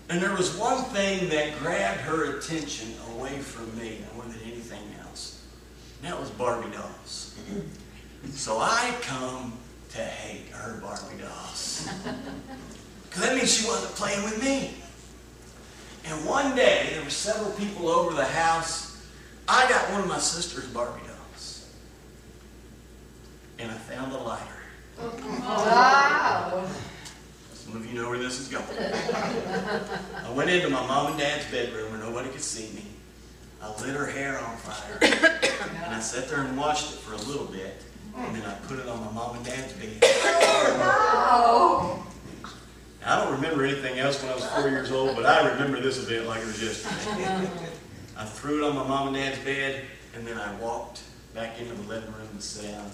and 0.09 0.21
there 0.21 0.35
was 0.35 0.57
one 0.57 0.83
thing 0.85 1.29
that 1.31 1.59
grabbed 1.61 2.01
her 2.01 2.37
attention 2.37 2.93
away 3.15 3.39
from 3.39 3.77
me 3.79 4.01
more 4.15 4.25
than 4.25 4.39
anything 4.45 4.83
else. 5.01 5.43
And 5.99 6.13
that 6.13 6.21
was 6.21 6.31
Barbie 6.31 6.71
dolls. 6.75 7.37
So 8.31 8.59
I 8.59 8.95
come 9.01 9.55
to 9.91 9.99
hate 9.99 10.49
her 10.51 10.79
Barbie 10.81 11.23
dolls. 11.23 11.89
Because 13.05 13.29
that 13.31 13.37
means 13.37 13.51
she 13.51 13.67
wasn't 13.67 13.95
playing 13.95 14.23
with 14.25 14.43
me. 14.43 14.75
And 16.07 16.25
one 16.25 16.55
day, 16.55 16.91
there 16.93 17.03
were 17.03 17.11
several 17.11 17.51
people 17.53 17.89
over 17.89 18.15
the 18.15 18.25
house. 18.25 19.05
I 19.49 19.69
got 19.69 19.91
one 19.91 20.01
of 20.01 20.09
my 20.09 20.19
sister's 20.19 20.67
Barbie 20.67 21.01
dolls. 21.07 21.69
And 23.59 23.71
I 23.71 23.75
found 23.75 24.13
a 24.13 24.19
lighter. 24.19 24.45
Wow. 24.99 26.65
Some 27.53 27.77
of 27.77 27.87
you 27.87 28.01
know 28.01 28.09
where 28.09 28.19
this 28.19 28.39
is 28.39 28.49
going. 28.49 28.65
I 28.71 30.31
went 30.33 30.49
into 30.49 30.69
my 30.69 30.87
mom 30.87 31.09
and 31.09 31.19
dad's 31.19 31.51
bedroom 31.51 31.91
where 31.91 32.01
nobody 32.01 32.29
could 32.29 32.41
see 32.41 32.73
me. 32.75 32.85
I 33.61 33.69
lit 33.81 33.97
her 33.97 34.07
hair 34.07 34.39
on 34.39 34.57
fire. 34.59 34.99
And 35.03 35.95
I 35.95 35.99
sat 36.01 36.29
there 36.29 36.43
and 36.43 36.57
watched 36.57 36.93
it 36.93 36.99
for 37.01 37.15
a 37.15 37.19
little 37.29 37.47
bit. 37.47 37.83
And 38.17 38.37
then 38.37 38.45
I 38.45 38.55
put 38.67 38.79
it 38.79 38.89
on 38.89 39.01
my 39.05 39.11
mom 39.11 39.37
and 39.37 39.45
dad's 39.45 39.73
bed. 39.73 39.99
Oh. 40.05 41.99
Don't 41.99 42.06
remember 43.37 43.65
anything 43.65 43.99
else 43.99 44.23
when 44.23 44.33
I 44.33 44.35
was 44.35 44.47
four 44.47 44.69
years 44.69 44.91
old, 44.91 45.15
but 45.15 45.27
I 45.27 45.47
remember 45.49 45.81
this 45.81 45.99
event 45.99 46.27
like 46.27 46.41
it 46.41 46.47
was 46.47 46.63
yesterday. 46.63 47.49
I 48.17 48.25
threw 48.25 48.65
it 48.65 48.69
on 48.69 48.75
my 48.75 48.87
mom 48.87 49.09
and 49.09 49.17
dad's 49.17 49.39
bed, 49.45 49.85
and 50.15 50.27
then 50.27 50.39
I 50.39 50.55
walked 50.57 51.03
back 51.35 51.61
into 51.61 51.75
the 51.75 51.83
living 51.83 52.13
room 52.13 52.29
and 52.33 52.43
sat 52.43 52.73
down 52.73 52.91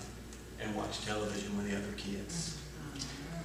and 0.61 0.75
watched 0.75 1.07
television 1.07 1.57
with 1.57 1.71
the 1.71 1.77
other 1.77 1.93
kids. 1.97 2.59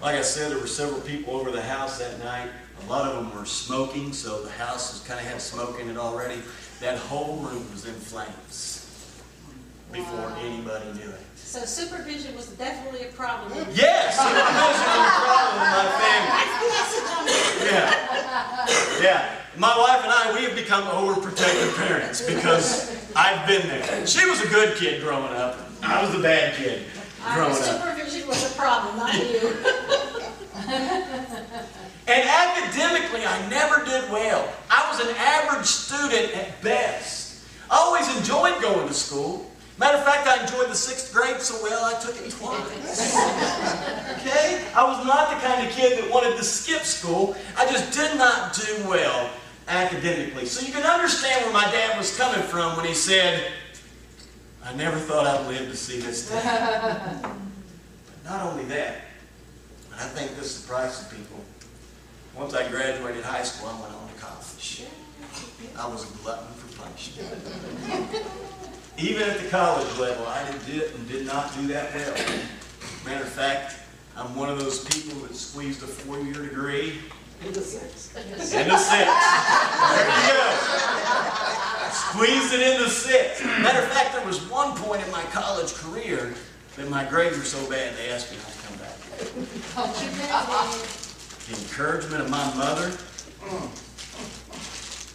Like 0.01 0.15
I 0.15 0.21
said, 0.21 0.51
there 0.51 0.59
were 0.59 0.67
several 0.67 1.01
people 1.01 1.35
over 1.35 1.51
the 1.51 1.61
house 1.61 1.99
that 1.99 2.19
night. 2.23 2.49
A 2.85 2.89
lot 2.89 3.09
of 3.09 3.15
them 3.15 3.37
were 3.37 3.45
smoking, 3.45 4.11
so 4.13 4.43
the 4.43 4.51
house 4.51 4.93
was 4.93 5.07
kind 5.07 5.19
of 5.19 5.25
had 5.25 5.41
smoke 5.41 5.79
in 5.79 5.89
it 5.89 5.97
already. 5.97 6.41
That 6.79 6.97
whole 6.97 7.37
room 7.37 7.69
was 7.71 7.85
in 7.85 7.93
flames 7.93 8.86
before 9.91 10.31
anybody 10.39 10.85
knew 10.93 11.09
it. 11.09 11.21
So 11.35 11.59
supervision 11.65 12.35
was 12.35 12.47
definitely 12.49 13.03
a 13.07 13.11
problem. 13.13 13.51
Yes, 13.73 14.17
supervision 14.17 14.43
was 14.43 15.07
a 15.07 15.09
problem 15.25 15.63
in 15.63 15.69
my 15.73 15.87
family. 16.01 16.43
Yeah. 17.65 17.89
Yeah. 19.01 19.35
My 19.57 19.75
wife 19.77 20.03
and 20.03 20.11
I, 20.11 20.33
we 20.35 20.43
have 20.45 20.55
become 20.55 20.83
overprotective 20.83 21.75
parents 21.77 22.21
because 22.21 22.91
I've 23.15 23.47
been 23.47 23.67
there. 23.67 24.05
She 24.05 24.25
was 24.29 24.41
a 24.41 24.47
good 24.47 24.75
kid 24.77 25.01
growing 25.01 25.33
up. 25.33 25.57
I 25.81 26.03
was 26.05 26.13
a 26.13 26.19
bad 26.21 26.55
kid 26.55 26.83
growing 27.33 27.51
Our 27.51 27.57
up. 27.57 27.57
supervision 27.57 28.27
was 28.27 28.51
a 28.51 28.55
problem, 28.55 28.97
not 28.97 29.13
you. 29.13 29.53
And 32.09 32.23
academically, 32.23 33.25
I 33.25 33.49
never 33.49 33.83
did 33.83 34.09
well. 34.09 34.47
I 34.71 34.89
was 34.89 35.01
an 35.05 35.13
average 35.17 35.65
student 35.65 36.33
at 36.37 36.61
best. 36.61 37.43
I 37.69 37.75
always 37.75 38.07
enjoyed 38.17 38.61
going 38.61 38.87
to 38.87 38.93
school. 38.93 39.51
Matter 39.79 39.97
of 39.97 40.03
fact, 40.03 40.27
I 40.27 40.41
enjoyed 40.41 40.69
the 40.69 40.75
sixth 40.75 41.13
grade 41.13 41.39
so 41.39 41.61
well 41.61 41.85
I 41.85 41.99
took 41.99 42.15
it 42.15 42.31
twice. 42.31 43.15
Okay? 44.17 44.65
I 44.75 44.83
was 44.83 45.05
not 45.05 45.29
the 45.29 45.47
kind 45.47 45.67
of 45.67 45.73
kid 45.73 45.99
that 45.99 46.11
wanted 46.11 46.35
to 46.35 46.43
skip 46.43 46.81
school. 46.81 47.35
I 47.57 47.65
just 47.71 47.93
did 47.93 48.17
not 48.17 48.53
do 48.55 48.89
well 48.89 49.29
academically. 49.67 50.45
So 50.47 50.65
you 50.65 50.73
can 50.73 50.83
understand 50.83 51.45
where 51.45 51.53
my 51.53 51.65
dad 51.71 51.95
was 51.97 52.17
coming 52.17 52.41
from 52.41 52.75
when 52.75 52.85
he 52.87 52.93
said, 52.93 53.51
I 54.63 54.73
never 54.73 54.97
thought 54.97 55.27
I'd 55.27 55.47
live 55.47 55.69
to 55.69 55.77
see 55.77 55.99
this 55.99 56.27
day. 56.29 56.41
But 56.43 58.23
not 58.25 58.41
only 58.51 58.65
that, 58.65 59.01
and 59.91 60.01
I 60.01 60.07
think 60.07 60.35
this 60.37 60.55
surprises 60.55 61.07
people, 61.07 61.39
once 62.35 62.53
I 62.55 62.67
graduated 62.69 63.23
high 63.23 63.43
school, 63.43 63.69
I 63.69 63.79
went 63.79 63.93
on 63.93 64.07
to 64.09 64.15
college. 64.15 64.83
I 65.77 65.87
was 65.87 66.03
a 66.09 66.13
glutton 66.17 66.47
for 66.55 66.81
punishment. 66.81 67.29
Even 68.97 69.29
at 69.29 69.39
the 69.39 69.47
college 69.49 69.87
level, 69.99 70.25
I 70.25 70.43
did 70.65 70.91
and 70.95 71.07
did 71.07 71.25
not 71.27 71.53
do 71.55 71.67
that 71.67 71.93
well. 71.93 72.15
Matter 73.05 73.23
of 73.23 73.29
fact, 73.29 73.75
I'm 74.15 74.35
one 74.35 74.49
of 74.49 74.59
those 74.59 74.83
people 74.85 75.19
that 75.21 75.35
squeezed 75.35 75.83
a 75.83 75.87
four-year 75.87 76.33
degree 76.33 76.99
Into 77.45 77.61
six. 77.61 78.15
into 78.15 78.39
six. 78.39 78.51
There 78.51 79.05
you 80.09 80.33
go. 80.33 80.53
Squeezed 81.91 82.53
it 82.53 82.61
into 82.75 82.89
six. 82.89 83.43
Matter 83.43 83.79
of 83.83 83.89
fact, 83.89 84.13
there 84.15 84.25
was 84.25 84.39
one 84.49 84.75
point 84.77 85.03
in 85.05 85.11
my 85.11 85.21
college 85.25 85.73
career 85.75 86.33
that 86.75 86.89
my 86.89 87.03
grades 87.05 87.37
were 87.37 87.43
so 87.43 87.69
bad 87.69 87.95
they 87.97 88.09
asked 88.09 88.31
me 88.31 88.37
not 88.39 88.51
to 88.51 88.59
come 88.67 88.77
back. 88.79 88.97
The 91.47 91.53
encouragement 91.61 92.21
of 92.23 92.29
my 92.31 92.53
mother, 92.55 92.91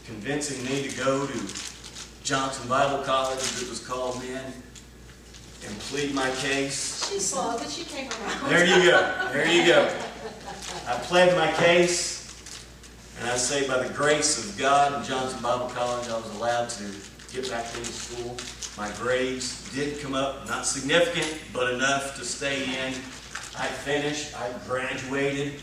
convincing 0.06 0.64
me 0.64 0.88
to 0.88 0.96
go 0.96 1.26
to 1.26 1.71
Johnson 2.24 2.68
Bible 2.68 3.02
College, 3.02 3.38
as 3.38 3.62
it 3.62 3.68
was 3.68 3.84
called 3.84 4.20
then, 4.22 4.44
and 5.66 5.78
plead 5.80 6.14
my 6.14 6.30
case. 6.36 7.10
She's 7.10 7.26
slow, 7.26 7.58
but 7.58 7.68
she 7.68 7.84
came 7.84 8.08
around. 8.08 8.48
There 8.48 8.64
you 8.64 8.90
go. 8.90 9.28
There 9.32 9.48
you 9.48 9.66
go. 9.66 9.92
I 10.86 10.94
pled 11.02 11.36
my 11.36 11.50
case, 11.64 12.64
and 13.18 13.28
I 13.28 13.36
say 13.36 13.66
by 13.66 13.82
the 13.82 13.92
grace 13.92 14.44
of 14.44 14.56
God 14.56 14.92
and 14.92 15.04
Johnson 15.04 15.42
Bible 15.42 15.68
College, 15.70 16.08
I 16.08 16.16
was 16.16 16.34
allowed 16.36 16.68
to 16.70 16.84
get 17.32 17.50
back 17.50 17.66
into 17.76 17.92
school. 17.92 18.36
My 18.76 18.90
grades 19.02 19.68
did 19.74 20.00
come 20.00 20.14
up, 20.14 20.48
not 20.48 20.64
significant, 20.64 21.40
but 21.52 21.72
enough 21.74 22.16
to 22.16 22.24
stay 22.24 22.64
in. 22.64 22.94
I 23.58 23.66
finished, 23.66 24.38
I 24.40 24.50
graduated, 24.66 25.60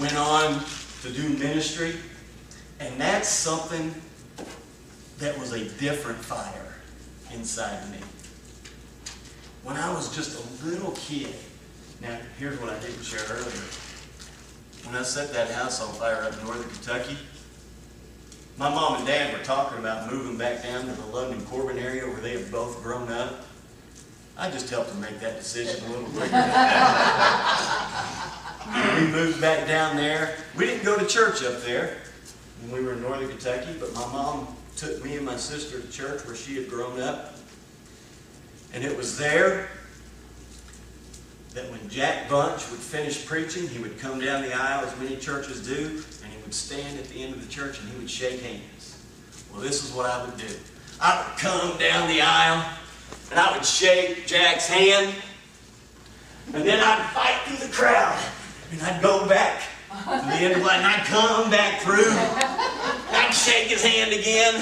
went 0.00 0.16
on 0.16 0.60
to 1.02 1.12
do 1.12 1.28
ministry, 1.38 1.94
and 2.80 3.00
that's 3.00 3.28
something 3.28 3.94
that 5.18 5.38
was 5.38 5.52
a 5.52 5.64
different 5.78 6.18
fire 6.18 6.74
inside 7.32 7.90
me. 7.90 7.98
When 9.62 9.76
I 9.76 9.92
was 9.92 10.14
just 10.14 10.38
a 10.38 10.66
little 10.66 10.92
kid, 10.92 11.34
now 12.02 12.18
here's 12.38 12.60
what 12.60 12.70
I 12.70 12.78
didn't 12.80 13.02
share 13.02 13.24
earlier. 13.30 13.62
When 14.84 14.94
I 14.94 15.02
set 15.02 15.32
that 15.32 15.50
house 15.50 15.80
on 15.80 15.94
fire 15.94 16.22
up 16.22 16.38
in 16.38 16.44
northern 16.44 16.68
Kentucky, 16.68 17.16
my 18.58 18.68
mom 18.68 18.96
and 18.96 19.06
dad 19.06 19.32
were 19.36 19.42
talking 19.44 19.78
about 19.78 20.12
moving 20.12 20.36
back 20.36 20.62
down 20.62 20.86
to 20.86 20.92
the 20.92 21.06
London 21.06 21.44
Corbin 21.46 21.78
area 21.78 22.06
where 22.06 22.20
they 22.20 22.32
have 22.32 22.52
both 22.52 22.82
grown 22.82 23.10
up. 23.10 23.46
I 24.36 24.50
just 24.50 24.68
helped 24.68 24.90
them 24.90 25.00
make 25.00 25.18
that 25.20 25.38
decision 25.38 25.84
a 25.84 25.88
little 25.88 26.04
quicker. 26.10 26.26
we 29.00 29.06
moved 29.12 29.40
back 29.40 29.66
down 29.66 29.96
there. 29.96 30.36
We 30.56 30.66
didn't 30.66 30.84
go 30.84 30.98
to 30.98 31.06
church 31.06 31.42
up 31.42 31.62
there 31.62 31.98
when 32.60 32.72
we 32.72 32.84
were 32.84 32.92
in 32.94 33.02
northern 33.02 33.28
Kentucky, 33.28 33.74
but 33.78 33.92
my 33.94 34.06
mom 34.06 34.48
took 34.76 35.04
me 35.04 35.16
and 35.16 35.24
my 35.24 35.36
sister 35.36 35.80
to 35.80 35.90
church 35.90 36.26
where 36.26 36.36
she 36.36 36.56
had 36.56 36.68
grown 36.68 37.00
up. 37.00 37.34
And 38.72 38.84
it 38.84 38.96
was 38.96 39.16
there 39.16 39.68
that 41.54 41.70
when 41.70 41.88
Jack 41.88 42.28
Bunch 42.28 42.68
would 42.70 42.80
finish 42.80 43.24
preaching, 43.24 43.68
he 43.68 43.78
would 43.78 43.98
come 43.98 44.20
down 44.20 44.42
the 44.42 44.52
aisle, 44.52 44.84
as 44.84 44.98
many 44.98 45.16
churches 45.16 45.64
do, 45.66 46.02
and 46.24 46.32
he 46.32 46.42
would 46.42 46.52
stand 46.52 46.98
at 46.98 47.08
the 47.08 47.22
end 47.22 47.34
of 47.34 47.40
the 47.40 47.52
church 47.52 47.78
and 47.78 47.88
he 47.88 47.96
would 47.96 48.10
shake 48.10 48.40
hands. 48.40 48.98
Well, 49.52 49.60
this 49.60 49.84
is 49.84 49.92
what 49.92 50.06
I 50.06 50.24
would 50.24 50.36
do. 50.36 50.52
I 51.00 51.24
would 51.24 51.38
come 51.38 51.78
down 51.78 52.08
the 52.08 52.20
aisle 52.20 52.68
and 53.30 53.38
I 53.38 53.56
would 53.56 53.64
shake 53.64 54.26
Jack's 54.26 54.66
hand, 54.66 55.14
and 56.52 56.64
then 56.64 56.80
I'd 56.80 57.10
fight 57.12 57.40
through 57.46 57.66
the 57.66 57.72
crowd, 57.72 58.20
and 58.70 58.82
I'd 58.82 59.02
go 59.02 59.26
back 59.28 59.62
to 59.90 60.10
the 60.10 60.34
end 60.34 60.52
of 60.54 60.58
the 60.58 60.64
line, 60.64 60.78
and 60.78 60.86
I'd 60.86 61.04
come 61.06 61.50
back 61.50 61.80
through, 61.80 62.12
I'd 63.14 63.32
shake 63.32 63.68
his 63.68 63.82
hand 63.82 64.12
again, 64.12 64.54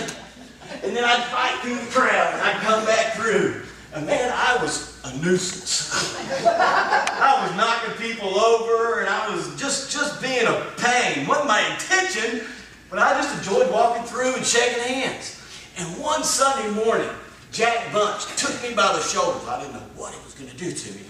and 0.82 0.97
then 0.97 1.04
I'd 1.04 1.25
fight 1.25 1.59
through 1.61 1.76
the 1.76 1.90
crowd, 1.90 2.35
and 2.35 2.42
I'd 2.42 2.61
come 2.62 2.85
back 2.85 3.14
through. 3.14 3.62
And 3.94 4.06
man, 4.06 4.32
I 4.35 4.62
was 4.62 5.00
a 5.04 5.16
nuisance. 5.18 5.92
I 6.47 7.47
was 7.47 7.56
knocking 7.56 7.94
people 8.00 8.38
over, 8.38 9.00
and 9.00 9.09
I 9.09 9.35
was 9.35 9.54
just, 9.61 9.90
just 9.90 10.23
being 10.23 10.47
a 10.47 10.66
pain. 10.78 11.26
Wasn't 11.26 11.47
my 11.47 11.61
intention, 11.73 12.47
but 12.88 12.99
I 12.99 13.14
just 13.21 13.37
enjoyed 13.37 13.71
walking 13.73 14.04
through 14.04 14.35
and 14.35 14.44
shaking 14.44 14.82
hands. 14.82 15.40
And 15.78 15.88
one 16.00 16.25
Sunday 16.25 16.71
morning, 16.85 17.09
Jack 17.50 17.92
Bunch 17.92 18.25
took 18.37 18.62
me 18.62 18.75
by 18.75 18.92
the 18.92 19.02
shoulders. 19.02 19.47
I 19.47 19.61
didn't 19.61 19.75
know 19.75 19.87
what 19.97 20.14
he 20.14 20.25
was 20.25 20.35
going 20.35 20.50
to 20.50 20.56
do 20.56 20.73
to 20.73 20.92
me, 20.92 21.00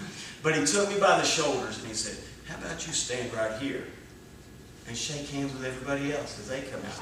but 0.41 0.55
he 0.55 0.65
took 0.65 0.89
me 0.89 0.99
by 0.99 1.17
the 1.17 1.25
shoulders 1.25 1.79
and 1.79 1.87
he 1.87 1.93
said, 1.93 2.17
How 2.47 2.57
about 2.57 2.85
you 2.85 2.93
stand 2.93 3.33
right 3.33 3.61
here 3.61 3.85
and 4.87 4.97
shake 4.97 5.29
hands 5.29 5.53
with 5.53 5.65
everybody 5.65 6.13
else 6.13 6.39
as 6.39 6.47
they 6.49 6.61
come 6.61 6.81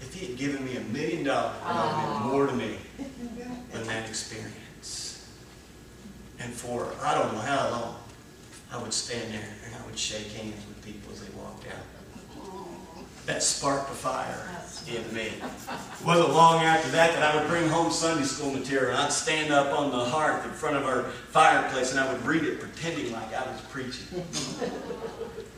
If 0.00 0.14
he 0.14 0.26
had 0.26 0.36
given 0.38 0.64
me 0.64 0.76
a 0.76 0.80
million 0.80 1.24
dollars, 1.24 1.56
it 1.56 1.66
would 1.66 1.74
have 1.74 1.96
meant 2.10 2.32
more 2.32 2.46
to 2.46 2.52
me 2.52 2.76
than 3.72 3.84
that 3.86 4.08
experience. 4.08 5.28
And 6.38 6.52
for 6.52 6.92
I 7.02 7.14
don't 7.14 7.32
know 7.32 7.40
how 7.40 7.70
long, 7.70 7.96
I 8.72 8.78
would 8.82 8.92
stand 8.92 9.32
there 9.32 9.48
and 9.64 9.74
I 9.74 9.86
would 9.86 9.98
shake 9.98 10.32
hands 10.32 10.64
with 10.66 10.84
people 10.84 11.12
as 11.12 11.20
they 11.22 11.32
walked 11.36 11.66
out. 11.68 11.84
That 13.26 13.42
sparked 13.42 13.90
a 13.90 13.94
fire 13.94 14.46
in 14.86 15.14
me. 15.14 15.28
It 15.40 16.04
wasn't 16.04 16.34
long 16.34 16.62
after 16.62 16.90
that 16.90 17.14
that 17.14 17.22
I 17.22 17.40
would 17.40 17.48
bring 17.48 17.66
home 17.68 17.90
Sunday 17.90 18.24
school 18.24 18.50
material 18.52 18.90
and 18.90 18.98
I'd 18.98 19.12
stand 19.12 19.50
up 19.50 19.72
on 19.78 19.90
the 19.90 20.04
hearth 20.04 20.44
in 20.44 20.50
front 20.50 20.76
of 20.76 20.84
our 20.84 21.04
fireplace 21.30 21.92
and 21.92 22.00
I 22.00 22.12
would 22.12 22.22
read 22.26 22.42
it 22.44 22.60
pretending 22.60 23.12
like 23.12 23.32
I 23.32 23.50
was 23.50 23.60
preaching. 23.70 24.22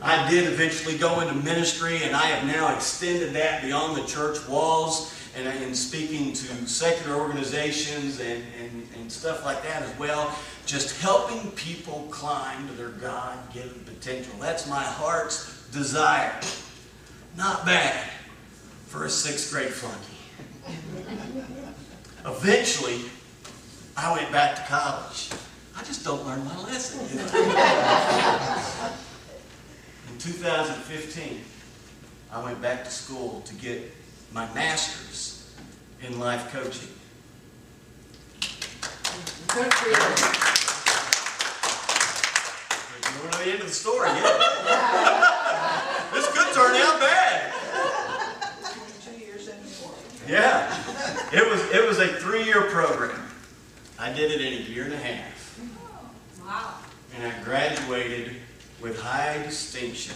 I 0.01 0.29
did 0.29 0.51
eventually 0.51 0.97
go 0.97 1.21
into 1.21 1.33
ministry 1.33 2.03
and 2.03 2.15
I 2.15 2.27
have 2.27 2.45
now 2.45 2.73
extended 2.75 3.33
that 3.33 3.63
beyond 3.63 3.97
the 3.97 4.05
church 4.05 4.47
walls 4.47 5.13
and 5.35 5.47
in 5.63 5.73
speaking 5.75 6.33
to 6.33 6.67
secular 6.67 7.15
organizations 7.15 8.19
and, 8.19 8.43
and, 8.59 8.87
and 8.95 9.11
stuff 9.11 9.45
like 9.45 9.61
that 9.63 9.83
as 9.83 9.99
well. 9.99 10.35
Just 10.65 10.99
helping 11.01 11.51
people 11.51 12.07
climb 12.11 12.67
to 12.67 12.73
their 12.73 12.89
God-given 12.89 13.85
potential. 13.85 14.33
That's 14.39 14.67
my 14.67 14.83
heart's 14.83 15.67
desire. 15.69 16.39
Not 17.35 17.65
bad 17.65 18.09
for 18.87 19.05
a 19.05 19.09
sixth 19.09 19.51
grade 19.51 19.69
flunky. 19.69 20.13
Eventually, 22.25 23.01
I 23.95 24.11
went 24.13 24.31
back 24.31 24.55
to 24.55 24.61
college. 24.63 25.29
I 25.75 25.83
just 25.83 26.03
don't 26.03 26.25
learn 26.25 26.43
my 26.45 26.57
lesson. 26.63 26.99
you 30.25 30.33
know? 30.43 30.49
In 30.53 30.63
2015, 30.63 31.41
I 32.31 32.43
went 32.43 32.61
back 32.61 32.83
to 32.83 32.89
school 32.91 33.41
to 33.45 33.55
get 33.55 33.93
my 34.33 34.51
master's 34.53 35.53
in 36.01 36.19
life 36.19 36.51
coaching. 36.51 36.89
Good 39.47 39.73
for 39.73 39.89
you. 39.89 39.95
We're 43.23 43.31
the 43.45 43.51
end 43.51 43.61
of 43.61 43.67
the 43.67 43.73
story 43.73 44.09
yet. 44.09 44.23
this 46.13 46.27
could 46.31 46.53
turn 46.53 46.75
out 46.75 46.99
bad. 46.99 47.53
Two 49.03 49.17
years 49.17 49.47
anymore. 49.49 49.95
Yeah, 50.27 50.69
it 51.31 51.49
was 51.49 51.61
it 51.71 51.87
was 51.87 51.99
a 51.99 52.07
three-year 52.19 52.63
program. 52.69 53.23
I 53.97 54.11
did 54.13 54.31
it 54.31 54.41
in 54.41 54.53
a 54.53 54.69
year 54.69 54.83
and 54.83 54.93
a 54.93 54.97
half, 54.97 55.59
Wow. 56.45 56.75
and 57.15 57.25
I 57.33 57.43
graduated 57.43 58.35
with 58.81 58.99
high 58.99 59.41
distinction 59.43 60.15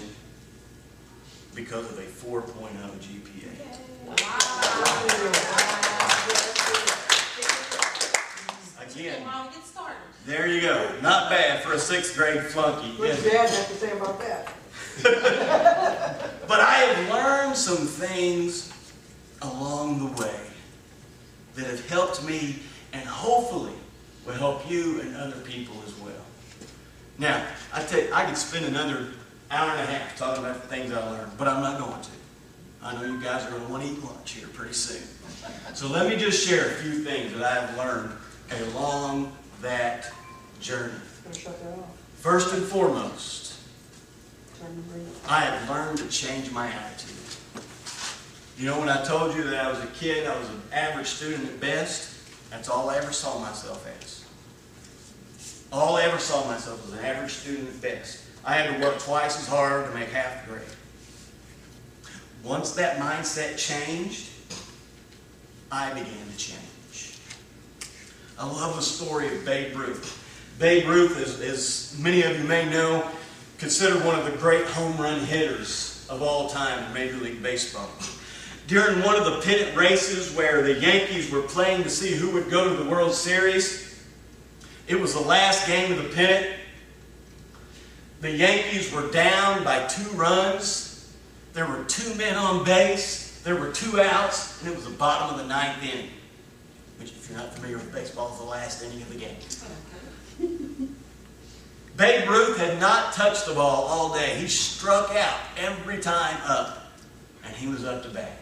because 1.56 1.90
of 1.92 1.98
a 2.00 2.04
4.0 2.04 2.44
GPA. 3.00 3.52
Again, 8.82 9.24
get 9.24 9.66
started. 9.66 9.96
there 10.26 10.48
you 10.48 10.62
go. 10.62 10.92
Not 11.02 11.30
bad 11.30 11.64
for 11.64 11.74
a 11.74 11.80
sixth 11.80 12.16
grade 12.16 12.42
flunky. 12.44 12.90
What's? 12.98 13.24
Dad 13.24 13.50
have 13.50 13.68
to 13.68 13.74
say 13.76 13.92
about 13.92 14.20
that? 14.20 14.54
But 16.52 16.60
I 16.60 16.74
have 16.80 17.10
learned 17.10 17.56
some 17.56 17.88
things 17.88 18.74
along 19.42 20.00
the 20.00 20.22
way 20.22 20.40
that 21.56 21.66
have 21.66 21.88
helped 21.88 22.26
me 22.26 22.60
and 22.92 23.08
hopefully 23.08 23.72
will 24.26 24.34
help 24.34 24.70
you 24.70 25.00
and 25.00 25.16
other 25.16 25.40
people 25.40 25.76
as 25.88 25.98
well. 26.00 26.26
Now, 27.18 27.46
I 27.74 27.84
tell 27.84 28.02
you, 28.02 28.10
I 28.14 28.26
could 28.26 28.38
spend 28.38 28.66
another 28.66 29.08
hour 29.50 29.70
and 29.70 29.80
a 29.80 29.86
half 29.86 30.18
talking 30.18 30.44
about 30.44 30.62
the 30.62 30.68
things 30.68 30.92
I 30.94 31.10
learned, 31.10 31.32
but 31.38 31.48
I'm 31.48 31.62
not 31.62 31.80
going 31.80 32.02
to. 32.02 32.10
I 32.84 32.96
know 32.96 33.06
you 33.06 33.22
guys 33.22 33.46
are 33.46 33.52
going 33.52 33.66
to 33.66 33.72
want 33.72 33.84
to 33.84 33.90
eat 33.90 34.04
lunch 34.04 34.32
here 34.32 34.48
pretty 34.48 34.74
soon. 34.74 35.04
So 35.74 35.88
let 35.88 36.08
me 36.10 36.18
just 36.18 36.46
share 36.48 36.68
a 36.68 36.72
few 36.76 37.04
things 37.04 37.34
that 37.34 37.44
I 37.44 37.66
have 37.66 37.78
learned 37.78 38.12
along 38.74 39.36
that 39.62 40.12
journey. 40.60 40.94
Gonna 41.24 41.36
shut 41.36 41.64
that 41.64 41.80
off. 41.80 41.98
First 42.16 42.54
and 42.54 42.64
foremost, 42.64 43.60
Turn 44.60 44.76
the 44.76 44.94
ring. 44.94 45.08
I 45.28 45.42
have 45.42 45.70
learned 45.70 45.98
to 46.00 46.08
change 46.08 46.52
my 46.52 46.68
attitude. 46.68 47.16
You 48.58 48.68
know, 48.68 48.80
when 48.80 48.90
I 48.90 49.04
told 49.04 49.36
you 49.36 49.44
that 49.44 49.66
I 49.66 49.70
was 49.70 49.80
a 49.84 49.88
kid, 49.88 50.28
I 50.28 50.38
was 50.38 50.50
an 50.50 50.62
average 50.72 51.08
student 51.08 51.48
at 51.48 51.60
best, 51.60 52.16
that's 52.52 52.70
all 52.70 52.90
I 52.90 52.98
ever 52.98 53.12
saw 53.12 53.40
myself 53.40 53.88
as. 54.00 54.21
All 55.72 55.96
I 55.96 56.04
ever 56.04 56.18
saw 56.18 56.46
myself 56.48 56.86
was 56.86 57.00
an 57.00 57.06
average 57.06 57.32
student 57.32 57.70
at 57.70 57.82
best. 57.82 58.24
I 58.44 58.56
had 58.56 58.76
to 58.76 58.86
work 58.86 59.00
twice 59.00 59.40
as 59.40 59.48
hard 59.48 59.86
to 59.86 59.94
make 59.98 60.10
half 60.10 60.46
the 60.46 60.52
grade. 60.52 60.66
Once 62.44 62.72
that 62.72 62.98
mindset 62.98 63.58
changed, 63.58 64.30
I 65.72 65.90
began 65.90 66.28
to 66.30 66.38
change. 66.38 67.18
I 68.38 68.46
love 68.46 68.76
the 68.76 68.82
story 68.82 69.34
of 69.34 69.46
Babe 69.46 69.78
Ruth. 69.78 70.18
Babe 70.60 70.90
Ruth, 70.90 71.18
is, 71.18 71.40
as 71.40 71.98
many 72.00 72.24
of 72.24 72.38
you 72.38 72.44
may 72.46 72.70
know, 72.70 73.08
considered 73.58 74.04
one 74.04 74.20
of 74.20 74.26
the 74.26 74.38
great 74.38 74.66
home 74.66 74.98
run 74.98 75.22
hitters 75.22 76.06
of 76.10 76.22
all 76.22 76.50
time 76.50 76.84
in 76.84 76.94
Major 76.94 77.18
League 77.18 77.42
Baseball. 77.42 77.90
During 78.68 79.04
one 79.04 79.16
of 79.16 79.26
the 79.26 79.42
pennant 79.42 79.78
races 79.78 80.36
where 80.36 80.62
the 80.64 80.74
Yankees 80.74 81.32
were 81.32 81.44
playing 81.44 81.84
to 81.84 81.90
see 81.90 82.14
who 82.14 82.32
would 82.32 82.50
go 82.50 82.68
to 82.68 82.84
the 82.84 82.90
World 82.90 83.14
Series, 83.14 83.91
it 84.92 85.00
was 85.00 85.14
the 85.14 85.22
last 85.22 85.68
game 85.68 85.94
of 85.94 86.04
the 86.04 86.10
pennant. 86.10 86.54
The 88.20 88.30
Yankees 88.30 88.92
were 88.92 89.10
down 89.10 89.64
by 89.64 89.88
two 89.88 90.10
runs. 90.12 91.16
There 91.54 91.66
were 91.66 91.86
two 91.86 92.14
men 92.16 92.36
on 92.36 92.66
base. 92.66 93.42
There 93.44 93.56
were 93.56 93.72
two 93.72 94.02
outs, 94.02 94.62
and 94.62 94.70
it 94.70 94.76
was 94.76 94.84
the 94.86 94.92
bottom 94.92 95.34
of 95.34 95.42
the 95.42 95.48
ninth 95.48 95.82
inning, 95.82 96.10
which, 97.00 97.12
if 97.12 97.30
you're 97.30 97.40
not 97.40 97.54
familiar 97.56 97.78
with 97.78 97.92
baseball, 97.94 98.34
is 98.34 98.40
the 98.40 98.44
last 98.44 98.84
inning 98.84 99.02
of 99.02 99.12
the 99.12 99.18
game. 99.18 100.98
Babe 101.98 102.30
Ruth 102.30 102.58
had 102.58 102.80
not 102.80 103.14
touched 103.14 103.46
the 103.46 103.54
ball 103.54 103.86
all 103.86 104.14
day. 104.14 104.36
He 104.36 104.48
struck 104.48 105.16
out 105.16 105.40
every 105.58 106.00
time 106.00 106.38
up, 106.46 106.92
and 107.46 107.56
he 107.56 107.68
was 107.68 107.86
up 107.86 108.04
to 108.04 108.10
bat. 108.10 108.40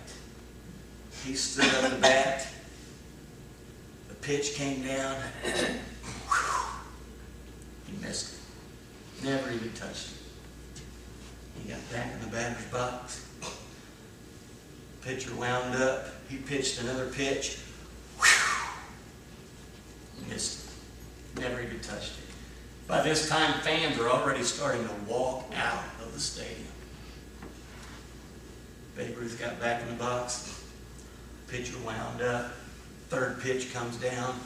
He 1.23 1.35
stood 1.35 1.65
up 1.83 1.91
to 1.91 1.97
bat. 1.97 2.47
The 4.09 4.15
pitch 4.15 4.55
came 4.55 4.83
down. 4.83 5.15
He 7.87 7.97
missed 8.05 8.33
it. 8.33 9.25
Never 9.25 9.51
even 9.51 9.71
touched 9.73 10.11
it. 10.11 10.81
He 11.61 11.69
got 11.69 11.91
back 11.91 12.13
in 12.13 12.21
the 12.21 12.27
batter's 12.27 12.65
box. 12.65 13.25
Pitcher 15.01 15.33
wound 15.35 15.75
up. 15.75 16.07
He 16.29 16.37
pitched 16.37 16.81
another 16.81 17.07
pitch. 17.07 17.59
Missed 20.29 20.69
it. 21.35 21.41
Never 21.41 21.61
even 21.61 21.79
touched 21.79 22.11
it. 22.19 22.25
By 22.87 23.01
this 23.01 23.29
time, 23.29 23.59
fans 23.61 23.97
are 23.99 24.09
already 24.09 24.43
starting 24.43 24.83
to 24.83 24.93
walk 25.07 25.45
out 25.55 25.83
of 26.01 26.13
the 26.13 26.19
stadium. 26.19 26.67
Babe 28.95 29.17
Ruth 29.17 29.39
got 29.39 29.59
back 29.59 29.81
in 29.81 29.87
the 29.87 29.93
box. 29.93 30.63
Pitcher 31.47 31.77
wound 31.85 32.21
up. 32.21 32.51
Third 33.09 33.41
pitch 33.41 33.73
comes 33.73 33.95
down. 33.97 34.39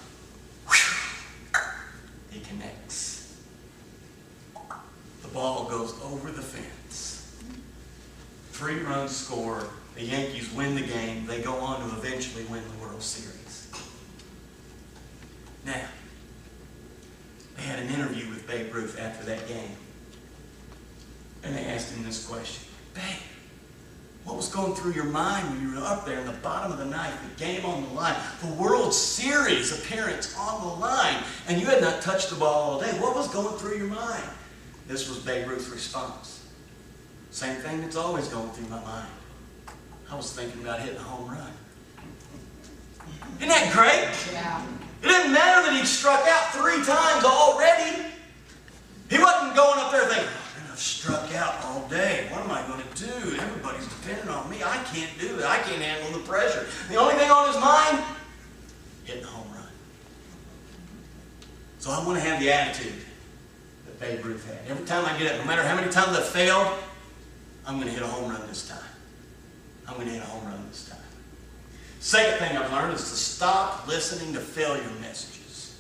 He 2.34 2.40
connects. 2.40 3.38
The 5.22 5.28
ball 5.28 5.66
goes 5.66 5.94
over 6.04 6.32
the 6.32 6.42
fence. 6.42 7.38
Three 8.52 8.80
runs 8.80 9.16
score. 9.16 9.64
The 9.96 10.04
Yankees 10.04 10.52
win 10.52 10.74
the 10.74 10.82
game. 10.82 11.28
They 11.28 11.42
go 11.42 11.54
on 11.54 11.88
to 11.88 11.96
eventually 11.96 12.44
win 12.46 12.64
the 12.64 12.86
World 12.86 13.04
Series. 13.04 13.70
Now, 15.64 15.86
they 17.56 17.64
had 17.64 17.80
an 17.80 17.90
interview 17.90 18.28
with 18.30 18.48
Babe 18.48 18.74
Ruth 18.74 19.00
after 19.00 19.24
that 19.26 19.48
game. 19.48 19.76
And 21.44 21.56
they 21.56 21.66
asked 21.66 21.94
him 21.94 22.04
this 22.04 22.26
question 22.26 22.68
Babe, 22.96 23.04
what 24.24 24.38
was 24.38 24.48
going 24.48 24.74
through 24.74 24.94
your 24.94 25.06
mind 25.06 25.50
when 25.50 25.62
you 25.62 25.76
were 25.76 25.86
up 25.86 26.06
there 26.06 26.20
in 26.20 26.26
the 26.26 26.34
bottom 26.34 26.72
of 26.72 26.78
the 26.78 26.86
ninth, 26.86 27.16
the 27.36 27.44
game 27.44 27.66
on 27.66 27.84
the 27.84 27.90
line, 27.90 28.16
the 28.42 28.54
World 28.54 28.94
Series 28.94 29.78
appearance 29.78 30.38
on 30.38 30.62
the 30.62 30.74
line, 30.76 31.24
and 31.48 31.60
you 31.60 31.68
had 31.68 31.82
not 31.82 32.02
touched 32.02 32.30
the 32.30 32.36
ball 32.36 32.72
all 32.72 32.80
day? 32.80 32.92
What 33.00 33.16
was 33.16 33.28
going 33.28 33.58
through 33.58 33.78
your 33.78 33.88
mind? 33.88 34.24
This 34.88 35.10
was 35.10 35.20
Babe 35.20 35.48
Ruth's 35.48 35.70
response. 35.70 36.48
Same 37.32 37.56
thing 37.58 37.82
that's 37.82 37.96
always 37.96 38.28
going 38.28 38.50
through 38.52 38.70
my 38.70 38.82
mind. 38.82 39.10
I 40.10 40.16
was 40.16 40.32
thinking 40.34 40.62
about 40.62 40.80
hitting 40.80 40.98
a 40.98 41.04
home 41.04 41.30
run. 41.30 41.52
Isn't 43.38 43.50
that 43.50 43.74
great? 43.74 44.34
Yeah. 44.34 44.64
It 45.02 45.08
didn't 45.08 45.34
matter 45.34 45.68
that 45.68 45.76
he'd 45.76 45.88
struck 45.88 46.22
out 46.28 46.54
three 46.54 46.84
times 46.86 47.26
already. 47.26 48.06
He 49.10 49.20
wasn't 49.20 49.56
going 49.56 49.80
up 49.80 49.92
there 49.92 50.06
thinking, 50.06 50.30
I've 50.74 50.80
struck 50.80 51.36
out 51.36 51.64
all 51.66 51.88
day. 51.88 52.26
What 52.32 52.42
am 52.42 52.50
I 52.50 52.66
going 52.66 52.82
to 52.82 53.06
do? 53.06 53.38
Everybody's 53.38 53.86
depending 53.86 54.28
on 54.28 54.50
me. 54.50 54.64
I 54.66 54.78
can't 54.92 55.12
do 55.20 55.38
it. 55.38 55.46
I 55.46 55.58
can't 55.58 55.80
handle 55.80 56.20
the 56.20 56.26
pressure. 56.28 56.66
The 56.90 56.96
only 56.96 57.14
thing 57.14 57.30
on 57.30 57.46
his 57.46 57.62
mind, 57.62 58.04
hitting 59.04 59.24
a 59.24 59.28
home 59.28 59.54
run. 59.54 59.68
So 61.78 61.92
I 61.92 62.04
want 62.04 62.18
to 62.18 62.28
have 62.28 62.40
the 62.40 62.52
attitude 62.52 63.06
that 63.86 64.00
Babe 64.00 64.26
Ruth 64.26 64.48
had. 64.48 64.68
Every 64.68 64.84
time 64.88 65.06
I 65.06 65.16
get 65.20 65.36
up, 65.36 65.42
no 65.42 65.46
matter 65.46 65.62
how 65.62 65.76
many 65.76 65.92
times 65.92 66.18
I 66.18 66.24
failed, 66.24 66.68
I'm 67.68 67.76
going 67.76 67.86
to 67.86 67.94
hit 67.94 68.02
a 68.02 68.08
home 68.08 68.32
run 68.32 68.42
this 68.48 68.68
time. 68.68 68.80
I'm 69.88 69.94
going 69.94 70.08
to 70.08 70.14
hit 70.14 70.24
a 70.24 70.26
home 70.26 70.44
run 70.44 70.66
this 70.70 70.90
time. 70.90 70.98
Second 72.00 72.40
thing 72.40 72.58
I've 72.58 72.72
learned 72.72 72.96
is 72.96 73.12
to 73.12 73.16
stop 73.16 73.88
listening 73.88 74.34
to 74.34 74.40
failure 74.40 74.82
messages. 75.02 75.80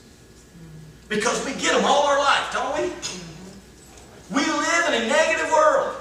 Because 1.10 1.44
we 1.48 1.54
get 1.54 1.74
them 1.74 1.84
all 1.84 2.06
our 2.06 2.20
life, 2.20 2.54
don't 2.54 2.80
we? 2.80 2.94
We 4.32 4.46
live 4.46 4.88
in 4.90 5.04
a 5.04 5.08
negative 5.08 5.52
world 5.52 5.96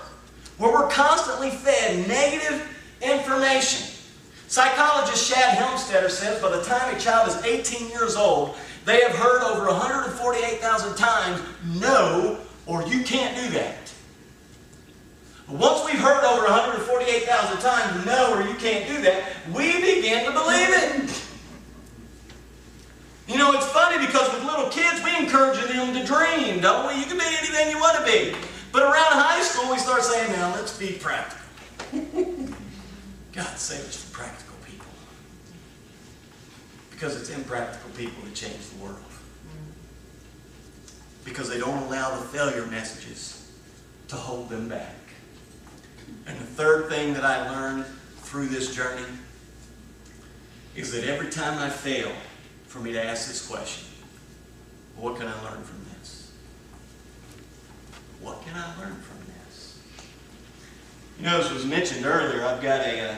where 0.59 0.73
we're 0.73 0.89
constantly 0.91 1.51
fed 1.51 2.07
negative 2.07 2.69
information. 3.01 3.89
Psychologist 4.49 5.29
Shad 5.29 5.57
Helmstetter 5.57 6.11
says 6.11 6.41
by 6.41 6.51
the 6.55 6.63
time 6.63 6.95
a 6.95 6.99
child 7.01 7.29
is 7.29 7.43
18 7.45 7.89
years 7.89 8.17
old, 8.17 8.55
they 8.85 9.01
have 9.01 9.13
heard 9.13 9.43
over 9.43 9.67
148,000 9.67 10.97
times, 10.97 11.41
no, 11.81 12.39
or 12.67 12.83
you 12.87 13.03
can't 13.03 13.35
do 13.37 13.49
that. 13.59 13.93
Once 15.49 15.85
we've 15.85 16.01
heard 16.01 16.25
over 16.25 16.45
148,000 16.45 17.61
times, 17.61 18.07
no, 18.07 18.35
or 18.35 18.43
you 18.43 18.55
can't 18.55 18.87
do 18.89 19.03
that, 19.03 19.25
we 19.53 19.81
begin 19.81 20.25
to 20.25 20.33
believe 20.33 20.69
it. 20.71 21.22
You 23.33 23.39
know, 23.39 23.53
it's 23.53 23.67
funny 23.67 24.05
because 24.05 24.31
with 24.35 24.45
little 24.45 24.69
kids, 24.69 25.03
we 25.03 25.17
encourage 25.17 25.59
them 25.59 25.95
to 25.95 26.05
dream, 26.05 26.61
don't 26.61 26.87
we? 26.87 27.01
You 27.01 27.07
can 27.07 27.17
be 27.17 27.25
anything 27.25 27.71
you 27.71 27.79
want 27.79 27.97
to 27.97 28.05
be. 28.05 28.37
But 28.71 28.83
around 28.83 28.95
high 28.95 29.41
school, 29.41 29.71
we 29.73 29.79
start 29.79 30.03
saying, 30.03 30.33
now 30.33 30.55
let's 30.55 30.77
be 30.79 30.99
practical. 31.01 31.41
God 33.33 33.57
save 33.57 33.81
us 33.89 34.05
from 34.05 34.13
practical 34.13 34.55
people. 34.67 34.87
Because 36.91 37.19
it's 37.19 37.31
impractical 37.31 37.89
people 37.97 38.23
that 38.25 38.35
change 38.35 38.69
the 38.69 38.85
world. 38.85 38.99
Because 41.25 41.49
they 41.49 41.59
don't 41.59 41.85
allow 41.85 42.15
the 42.15 42.27
failure 42.27 42.67
messages 42.67 43.51
to 44.09 44.17
hold 44.17 44.51
them 44.51 44.69
back. 44.69 44.95
And 46.27 46.39
the 46.39 46.45
third 46.45 46.91
thing 46.91 47.15
that 47.15 47.25
I 47.25 47.49
learned 47.49 47.87
through 48.19 48.49
this 48.49 48.75
journey 48.75 49.07
is 50.77 50.93
that 50.93 51.05
every 51.05 51.31
time 51.31 51.59
I 51.59 51.71
fail, 51.71 52.13
for 52.73 52.79
me 52.79 52.91
to 52.91 53.05
ask 53.05 53.29
this 53.29 53.47
question, 53.47 53.87
what 54.97 55.17
can 55.19 55.27
I 55.27 55.35
learn 55.43 55.63
from 55.63 55.85
this? 55.93 56.33
What 58.23 58.43
can 58.47 58.55
I 58.57 58.67
learn 58.81 58.95
from 58.95 59.19
this? 59.27 59.79
You 61.19 61.27
know, 61.27 61.39
as 61.39 61.53
was 61.53 61.67
mentioned 61.67 62.07
earlier, 62.07 62.43
I've 62.47 62.63
got 62.63 62.81
a, 62.81 63.11
uh, 63.11 63.17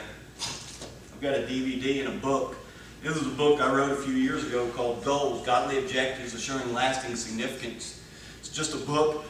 I've 1.12 1.21
got 1.21 1.35
a 1.35 1.43
DVD 1.43 2.05
and 2.05 2.17
a 2.17 2.19
book. 2.19 2.57
This 3.05 3.17
is 3.17 3.29
a 3.29 3.37
book 3.37 3.61
I 3.61 3.73
wrote 3.73 3.93
a 3.93 4.03
few 4.03 4.14
years 4.14 4.45
ago 4.45 4.69
called 4.71 5.05
Goals, 5.05 5.47
Godly 5.47 5.79
Objectives 5.79 6.35
Assuring 6.35 6.75
Lasting 6.75 7.14
Significance. 7.14 8.03
It's 8.40 8.49
just 8.49 8.75
a 8.75 8.79
book. 8.79 9.23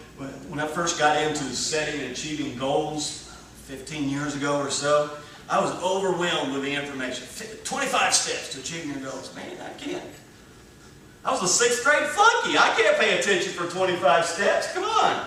When 0.49 0.59
I 0.59 0.67
first 0.67 0.99
got 0.99 1.21
into 1.21 1.45
setting 1.45 2.01
and 2.01 2.13
achieving 2.13 2.57
goals 2.57 3.31
15 3.67 4.09
years 4.09 4.35
ago 4.35 4.57
or 4.59 4.71
so, 4.71 5.11
I 5.49 5.61
was 5.61 5.71
overwhelmed 5.83 6.55
with 6.55 6.63
the 6.63 6.73
information. 6.73 7.27
25 7.65 8.15
steps 8.15 8.53
to 8.53 8.61
achieving 8.61 8.91
your 8.91 9.11
goals. 9.11 9.35
Man, 9.35 9.57
I 9.61 9.71
can't. 9.79 10.03
I 11.25 11.31
was 11.31 11.43
a 11.43 11.49
sixth 11.49 11.85
grade 11.85 12.07
flunky. 12.09 12.59
I 12.59 12.75
can't 12.77 12.99
pay 12.99 13.19
attention 13.19 13.53
for 13.53 13.71
25 13.71 14.25
steps. 14.25 14.73
Come 14.73 14.85
on. 14.85 15.27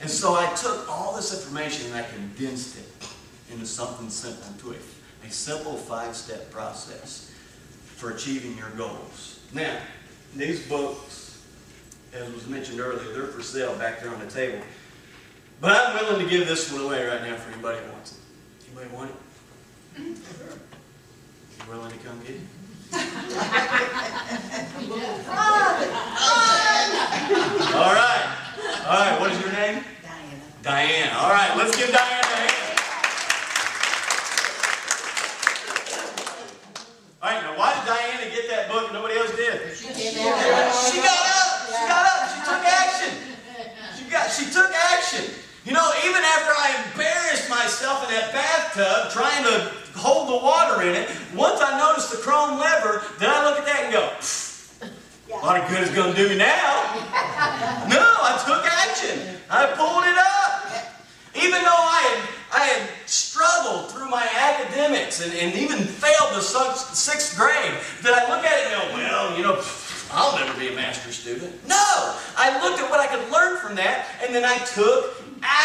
And 0.00 0.10
so 0.10 0.34
I 0.34 0.52
took 0.54 0.88
all 0.90 1.14
this 1.14 1.32
information 1.32 1.86
and 1.86 1.96
I 1.96 2.08
condensed 2.08 2.78
it 2.78 3.08
into 3.52 3.66
something 3.66 4.10
simple, 4.10 4.44
into 4.52 4.72
a, 4.72 5.26
a 5.26 5.30
simple 5.30 5.74
five-step 5.74 6.50
process 6.50 7.32
for 7.96 8.10
achieving 8.10 8.56
your 8.56 8.70
goals. 8.70 9.40
Now, 9.52 9.78
these 10.34 10.66
books, 10.66 11.42
as 12.12 12.32
was 12.32 12.48
mentioned 12.48 12.80
earlier, 12.80 13.12
they're 13.12 13.26
for 13.26 13.42
sale 13.42 13.76
back 13.76 14.00
there 14.00 14.12
on 14.12 14.18
the 14.18 14.30
table. 14.30 14.60
But 15.60 15.72
I'm 15.72 16.04
willing 16.04 16.24
to 16.24 16.28
give 16.28 16.48
this 16.48 16.72
one 16.72 16.82
away 16.82 17.06
right 17.06 17.22
now 17.22 17.36
for 17.36 17.52
anybody 17.52 17.78
who 17.84 17.92
wants 17.92 18.12
it. 18.12 18.18
Anybody 18.66 18.96
want 18.96 19.10
it? 19.10 19.16
You 19.98 20.16
willing 21.68 21.92
to 21.92 21.98
come 21.98 22.18
get 22.20 22.30
it? 22.30 22.40
All 27.72 27.92
right. 27.92 28.26
All 28.86 28.98
right, 28.98 29.20
what 29.20 29.32
is 29.32 29.40
your 29.40 29.52
name? 29.52 29.84
Diana. 30.02 30.40
Diane. 30.62 31.10
All 31.16 31.30
right, 31.30 31.56
let's 31.56 31.76
give 31.76 31.92
Diane 31.92 32.20
a 32.20 32.26
hand. 32.26 32.78
All 37.22 37.30
right, 37.30 37.42
now 37.42 37.58
why 37.58 37.74
did 37.74 37.84
Diana 37.84 38.34
get 38.34 38.48
that 38.48 38.68
book 38.68 38.84
and 38.84 38.94
nobody 38.94 39.16
else 39.18 39.36
did? 39.36 39.76
She 39.76 39.92
She 39.92 40.14
got 40.16 40.40
up. 40.56 40.72
She 40.72 41.00
got 41.84 42.04
up. 42.08 42.28
She 42.32 42.40
took 42.48 42.64
action. 42.64 43.12
She 43.96 44.04
got. 44.10 44.32
She 44.32 44.44
took 44.50 44.72
action. 44.72 45.24
You 45.64 45.72
know, 45.72 45.92
even 46.04 46.22
after 46.22 46.52
I 46.56 46.82
embarrassed 46.90 47.21
myself 47.52 48.08
in 48.08 48.14
that 48.16 48.32
bathtub 48.32 49.12
trying 49.12 49.44
to 49.44 49.70
hold 49.92 50.28
the 50.28 50.40
water 50.40 50.80
in 50.82 50.96
it, 50.96 51.10
once 51.36 51.60
I 51.60 51.76
noticed 51.76 52.10
the 52.10 52.16
chrome 52.16 52.58
lever, 52.58 53.04
then 53.20 53.28
I 53.28 53.44
look 53.44 53.60
at 53.60 53.66
that 53.68 53.80
and 53.84 53.92
go, 53.92 54.08
a 55.36 55.38
lot 55.44 55.60
of 55.60 55.68
good 55.68 55.82
is 55.84 55.90
going 55.90 56.14
to 56.14 56.16
do 56.16 56.28
me 56.28 56.36
now. 56.36 56.72
No, 57.92 58.00
I 58.00 58.40
took 58.44 58.64
action. 58.64 59.36
I 59.50 59.68
pulled 59.76 60.04
it 60.08 60.16
up. 60.16 60.64
Even 61.36 61.60
though 61.64 61.84
I 61.92 62.00
had, 62.08 62.20
I 62.52 62.64
had 62.64 63.08
struggled 63.08 63.90
through 63.90 64.08
my 64.08 64.24
academics 64.24 65.24
and, 65.24 65.32
and 65.32 65.54
even 65.56 65.78
failed 65.78 66.32
the 66.34 66.40
sixth 66.40 66.94
sixth 66.94 67.38
grade, 67.38 67.72
did 68.02 68.12
I 68.12 68.28
look 68.28 68.44
at 68.44 68.52
it 68.52 68.72
and 68.72 68.90
go, 68.90 68.96
well, 68.96 69.36
you 69.36 69.42
know, 69.42 69.60
I'll 70.12 70.36
never 70.36 70.58
be 70.58 70.68
a 70.68 70.76
master's 70.76 71.16
student. 71.16 71.52
No, 71.66 72.16
I 72.36 72.60
looked 72.62 72.80
at 72.80 72.90
what 72.90 73.00
I 73.00 73.06
could 73.06 73.32
learn 73.32 73.58
from 73.58 73.74
that 73.76 74.08
and 74.22 74.34
then 74.34 74.44
I 74.44 74.58
took 74.58 75.21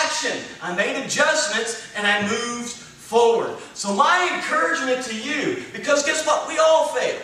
action. 0.07 0.37
I 0.61 0.73
made 0.75 0.95
adjustments 1.03 1.87
and 1.95 2.07
I 2.07 2.21
moved 2.23 2.69
forward. 2.69 3.57
So 3.73 3.93
my 3.93 4.29
encouragement 4.35 5.05
to 5.05 5.15
you, 5.15 5.63
because 5.73 6.05
guess 6.05 6.25
what? 6.25 6.47
We 6.47 6.57
all 6.59 6.87
fail. 6.87 7.19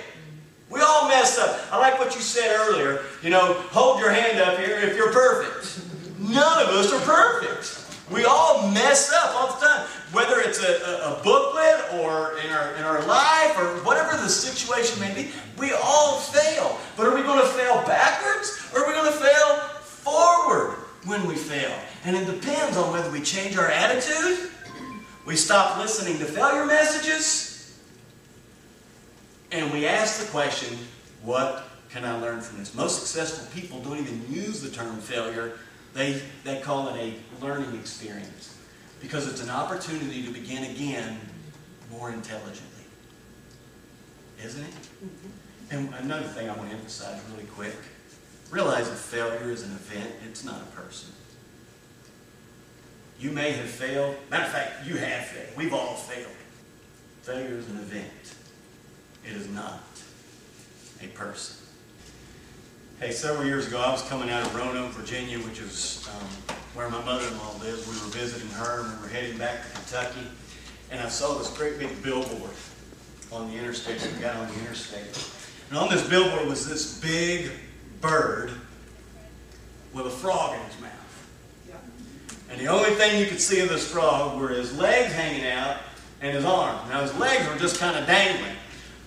We 0.69 0.81
all 0.81 1.07
mess 1.07 1.37
up. 1.37 1.59
I 1.71 1.77
like 1.77 1.99
what 1.99 2.15
you 2.15 2.21
said 2.21 2.55
earlier. 2.55 3.03
You 3.21 3.29
know, 3.29 3.53
hold 3.71 3.99
your 3.99 4.11
hand 4.11 4.39
up 4.39 4.57
here 4.57 4.77
if 4.77 4.97
you're 4.97 5.13
perfect. 5.13 5.79
None 6.19 6.63
of 6.63 6.69
us 6.69 6.91
are 6.91 7.01
perfect. 7.01 7.79
We 8.11 8.25
all 8.25 8.69
mess 8.71 9.13
up 9.13 9.33
all 9.35 9.55
the 9.55 9.65
time. 9.65 9.87
Whether 10.11 10.41
it's 10.41 10.61
a, 10.61 10.83
a, 10.83 11.19
a 11.19 11.23
booklet 11.23 12.01
or 12.01 12.37
in 12.39 12.51
our, 12.51 12.75
in 12.75 12.83
our 12.83 13.05
life 13.05 13.57
or 13.57 13.83
whatever 13.85 14.17
the 14.17 14.29
situation 14.29 14.99
may 14.99 15.13
be, 15.13 15.31
we 15.57 15.71
all 15.71 16.17
fail. 16.17 16.77
But 16.97 17.07
are 17.07 17.15
we 17.15 17.21
going 17.21 17.39
to 17.39 17.47
fail 17.47 17.75
backwards 17.85 18.69
or 18.73 18.83
are 18.83 18.87
we 18.87 18.93
going 18.93 19.11
to 19.11 19.19
fail 19.19 19.57
forward 19.79 20.82
when 21.05 21.27
we 21.27 21.35
fail? 21.35 21.73
And 22.05 22.15
it 22.15 22.25
depends 22.25 22.77
on 22.77 22.91
whether 22.91 23.09
we 23.11 23.21
change 23.21 23.57
our 23.57 23.69
attitude, 23.69 24.49
we 25.25 25.35
stop 25.35 25.77
listening 25.77 26.19
to 26.19 26.25
failure 26.25 26.65
messages, 26.65 27.53
and 29.51 29.71
we 29.71 29.85
ask 29.85 30.19
the 30.19 30.31
question, 30.31 30.77
what 31.21 31.65
can 31.89 32.03
I 32.03 32.19
learn 32.19 32.41
from 32.41 32.57
this? 32.57 32.73
Most 32.73 32.99
successful 32.99 33.47
people 33.53 33.79
don't 33.81 33.99
even 33.99 34.25
use 34.29 34.61
the 34.61 34.69
term 34.69 34.97
failure. 34.97 35.59
They, 35.93 36.21
they 36.43 36.59
call 36.59 36.89
it 36.89 36.99
a 36.99 37.43
learning 37.43 37.75
experience 37.79 38.57
because 38.99 39.27
it's 39.27 39.43
an 39.43 39.51
opportunity 39.51 40.23
to 40.23 40.31
begin 40.31 40.63
again 40.63 41.19
more 41.91 42.11
intelligently. 42.11 42.83
Isn't 44.43 44.63
it? 44.63 44.71
Mm-hmm. 44.71 45.29
And 45.71 45.93
another 46.05 46.27
thing 46.27 46.49
I 46.49 46.55
want 46.55 46.69
to 46.71 46.75
emphasize 46.75 47.21
really 47.31 47.45
quick. 47.45 47.75
Realize 48.51 48.89
that 48.89 48.97
failure 48.97 49.51
is 49.51 49.63
an 49.63 49.71
event, 49.71 50.11
it's 50.27 50.43
not 50.43 50.61
a 50.61 50.81
person. 50.81 51.09
You 53.19 53.31
may 53.31 53.51
have 53.51 53.69
failed. 53.69 54.15
Matter 54.29 54.43
of 54.43 54.51
fact, 54.51 54.85
you 54.85 54.97
have 54.97 55.25
failed. 55.25 55.55
We've 55.55 55.73
all 55.73 55.95
failed. 55.95 56.27
Failure 57.21 57.57
is 57.57 57.69
an 57.69 57.77
event. 57.77 58.35
It 59.25 59.33
is 59.33 59.47
not 59.49 59.81
a 61.01 61.07
person. 61.07 61.65
Hey, 62.99 63.11
several 63.11 63.45
years 63.45 63.67
ago, 63.67 63.81
I 63.81 63.91
was 63.91 64.01
coming 64.03 64.29
out 64.29 64.45
of 64.45 64.55
Roanoke, 64.55 64.91
Virginia, 64.91 65.37
which 65.39 65.59
is 65.59 66.07
um, 66.09 66.55
where 66.73 66.89
my 66.89 67.03
mother-in-law 67.03 67.57
lives. 67.59 67.87
We 67.87 67.93
were 67.93 68.11
visiting 68.11 68.49
her, 68.49 68.81
and 68.81 68.97
we 68.97 69.03
were 69.03 69.09
heading 69.09 69.37
back 69.37 69.67
to 69.67 69.75
Kentucky. 69.75 70.27
And 70.91 71.01
I 71.01 71.07
saw 71.07 71.37
this 71.37 71.49
great 71.57 71.79
big 71.79 72.03
billboard 72.03 72.51
on 73.31 73.49
the 73.49 73.57
interstate. 73.57 74.01
We 74.15 74.21
got 74.21 74.35
on 74.35 74.47
the 74.47 74.59
interstate. 74.59 75.31
And 75.69 75.77
on 75.77 75.89
this 75.89 76.07
billboard 76.07 76.47
was 76.47 76.67
this 76.67 76.99
big 76.99 77.51
bird 78.03 78.51
with 79.93 80.05
a 80.05 80.09
frog 80.09 80.53
in 80.53 80.61
his 80.65 80.79
mouth. 80.81 80.91
And 82.51 82.61
the 82.61 82.67
only 82.67 82.91
thing 82.91 83.19
you 83.19 83.25
could 83.25 83.41
see 83.41 83.61
of 83.61 83.69
this 83.69 83.89
frog 83.89 84.39
were 84.39 84.49
his 84.49 84.77
legs 84.77 85.11
hanging 85.13 85.47
out 85.47 85.77
and 86.21 86.35
his 86.35 86.45
arms. 86.45 86.87
Now 86.89 87.01
his 87.01 87.15
legs 87.15 87.47
were 87.47 87.57
just 87.57 87.79
kind 87.79 87.97
of 87.97 88.05
dangling. 88.05 88.55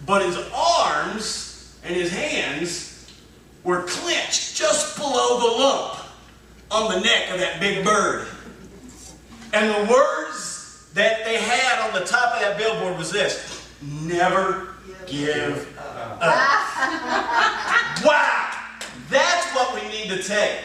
But 0.05 0.23
his 0.23 0.37
arms 0.53 1.79
and 1.85 1.95
his 1.95 2.11
hands 2.11 3.13
were 3.63 3.83
clenched 3.83 4.57
just 4.57 4.97
below 4.97 5.39
the 5.39 5.63
lump 5.63 6.01
on 6.71 6.93
the 6.93 7.01
neck 7.01 7.31
of 7.31 7.39
that 7.39 7.61
big 7.61 7.85
bird. 7.85 8.27
And 9.53 9.71
the 9.71 9.93
words 9.93 10.91
that 10.95 11.25
they 11.25 11.37
had 11.37 11.87
on 11.87 11.95
the 11.99 12.05
top 12.07 12.35
of 12.35 12.41
that 12.41 12.59
billboard 12.59 12.99
was 12.99 13.13
this, 13.13 13.69
never 14.03 14.75
give 15.07 15.79
up. 15.79 16.21
wow! 18.05 18.46
That's 19.09 19.47
what 19.55 19.75
we 19.75 19.87
need 19.89 20.09
to 20.09 20.23
take. 20.23 20.61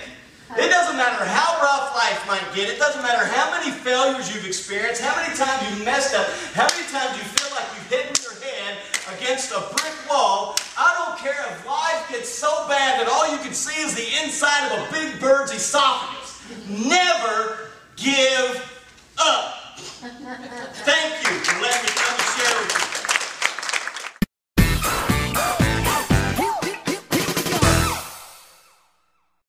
It 0.57 0.67
doesn't 0.67 0.97
matter 0.97 1.23
how 1.23 1.61
rough 1.63 1.95
life 1.95 2.27
might 2.27 2.43
get. 2.53 2.69
It 2.69 2.77
doesn't 2.77 3.01
matter 3.01 3.25
how 3.25 3.51
many 3.51 3.71
failures 3.71 4.33
you've 4.33 4.45
experienced, 4.45 5.01
how 5.01 5.15
many 5.15 5.33
times 5.35 5.63
you've 5.69 5.85
messed 5.85 6.13
up, 6.13 6.27
how 6.53 6.67
many 6.75 6.83
times 6.91 7.15
you 7.15 7.23
feel 7.23 7.55
like 7.55 7.63
you've 7.71 7.87
hidden 7.87 8.11
your 8.19 8.35
head 8.43 8.77
against 9.15 9.51
a 9.51 9.61
brick 9.71 9.95
wall. 10.09 10.57
I 10.77 10.91
don't 10.97 11.17
care 11.19 11.39
if 11.53 11.65
life 11.65 12.09
gets 12.09 12.27
so 12.27 12.67
bad 12.67 12.99
that 12.99 13.07
all 13.07 13.31
you 13.31 13.37
can 13.37 13.53
see 13.53 13.79
is 13.81 13.95
the 13.95 14.23
inside 14.23 14.67
of 14.67 14.87
a 14.87 14.91
big 14.91 15.21
bird's 15.21 15.53
esophagus. 15.53 16.41
Never 16.67 17.71
give 17.95 18.59
up. 19.19 19.77
Thank 20.83 21.13
you 21.23 21.33
for 21.45 21.61
letting 21.61 21.83
me 21.83 21.91
come 21.95 22.15
and 22.17 22.27
share 22.35 22.59
with 22.59 22.85
you. 22.85 22.90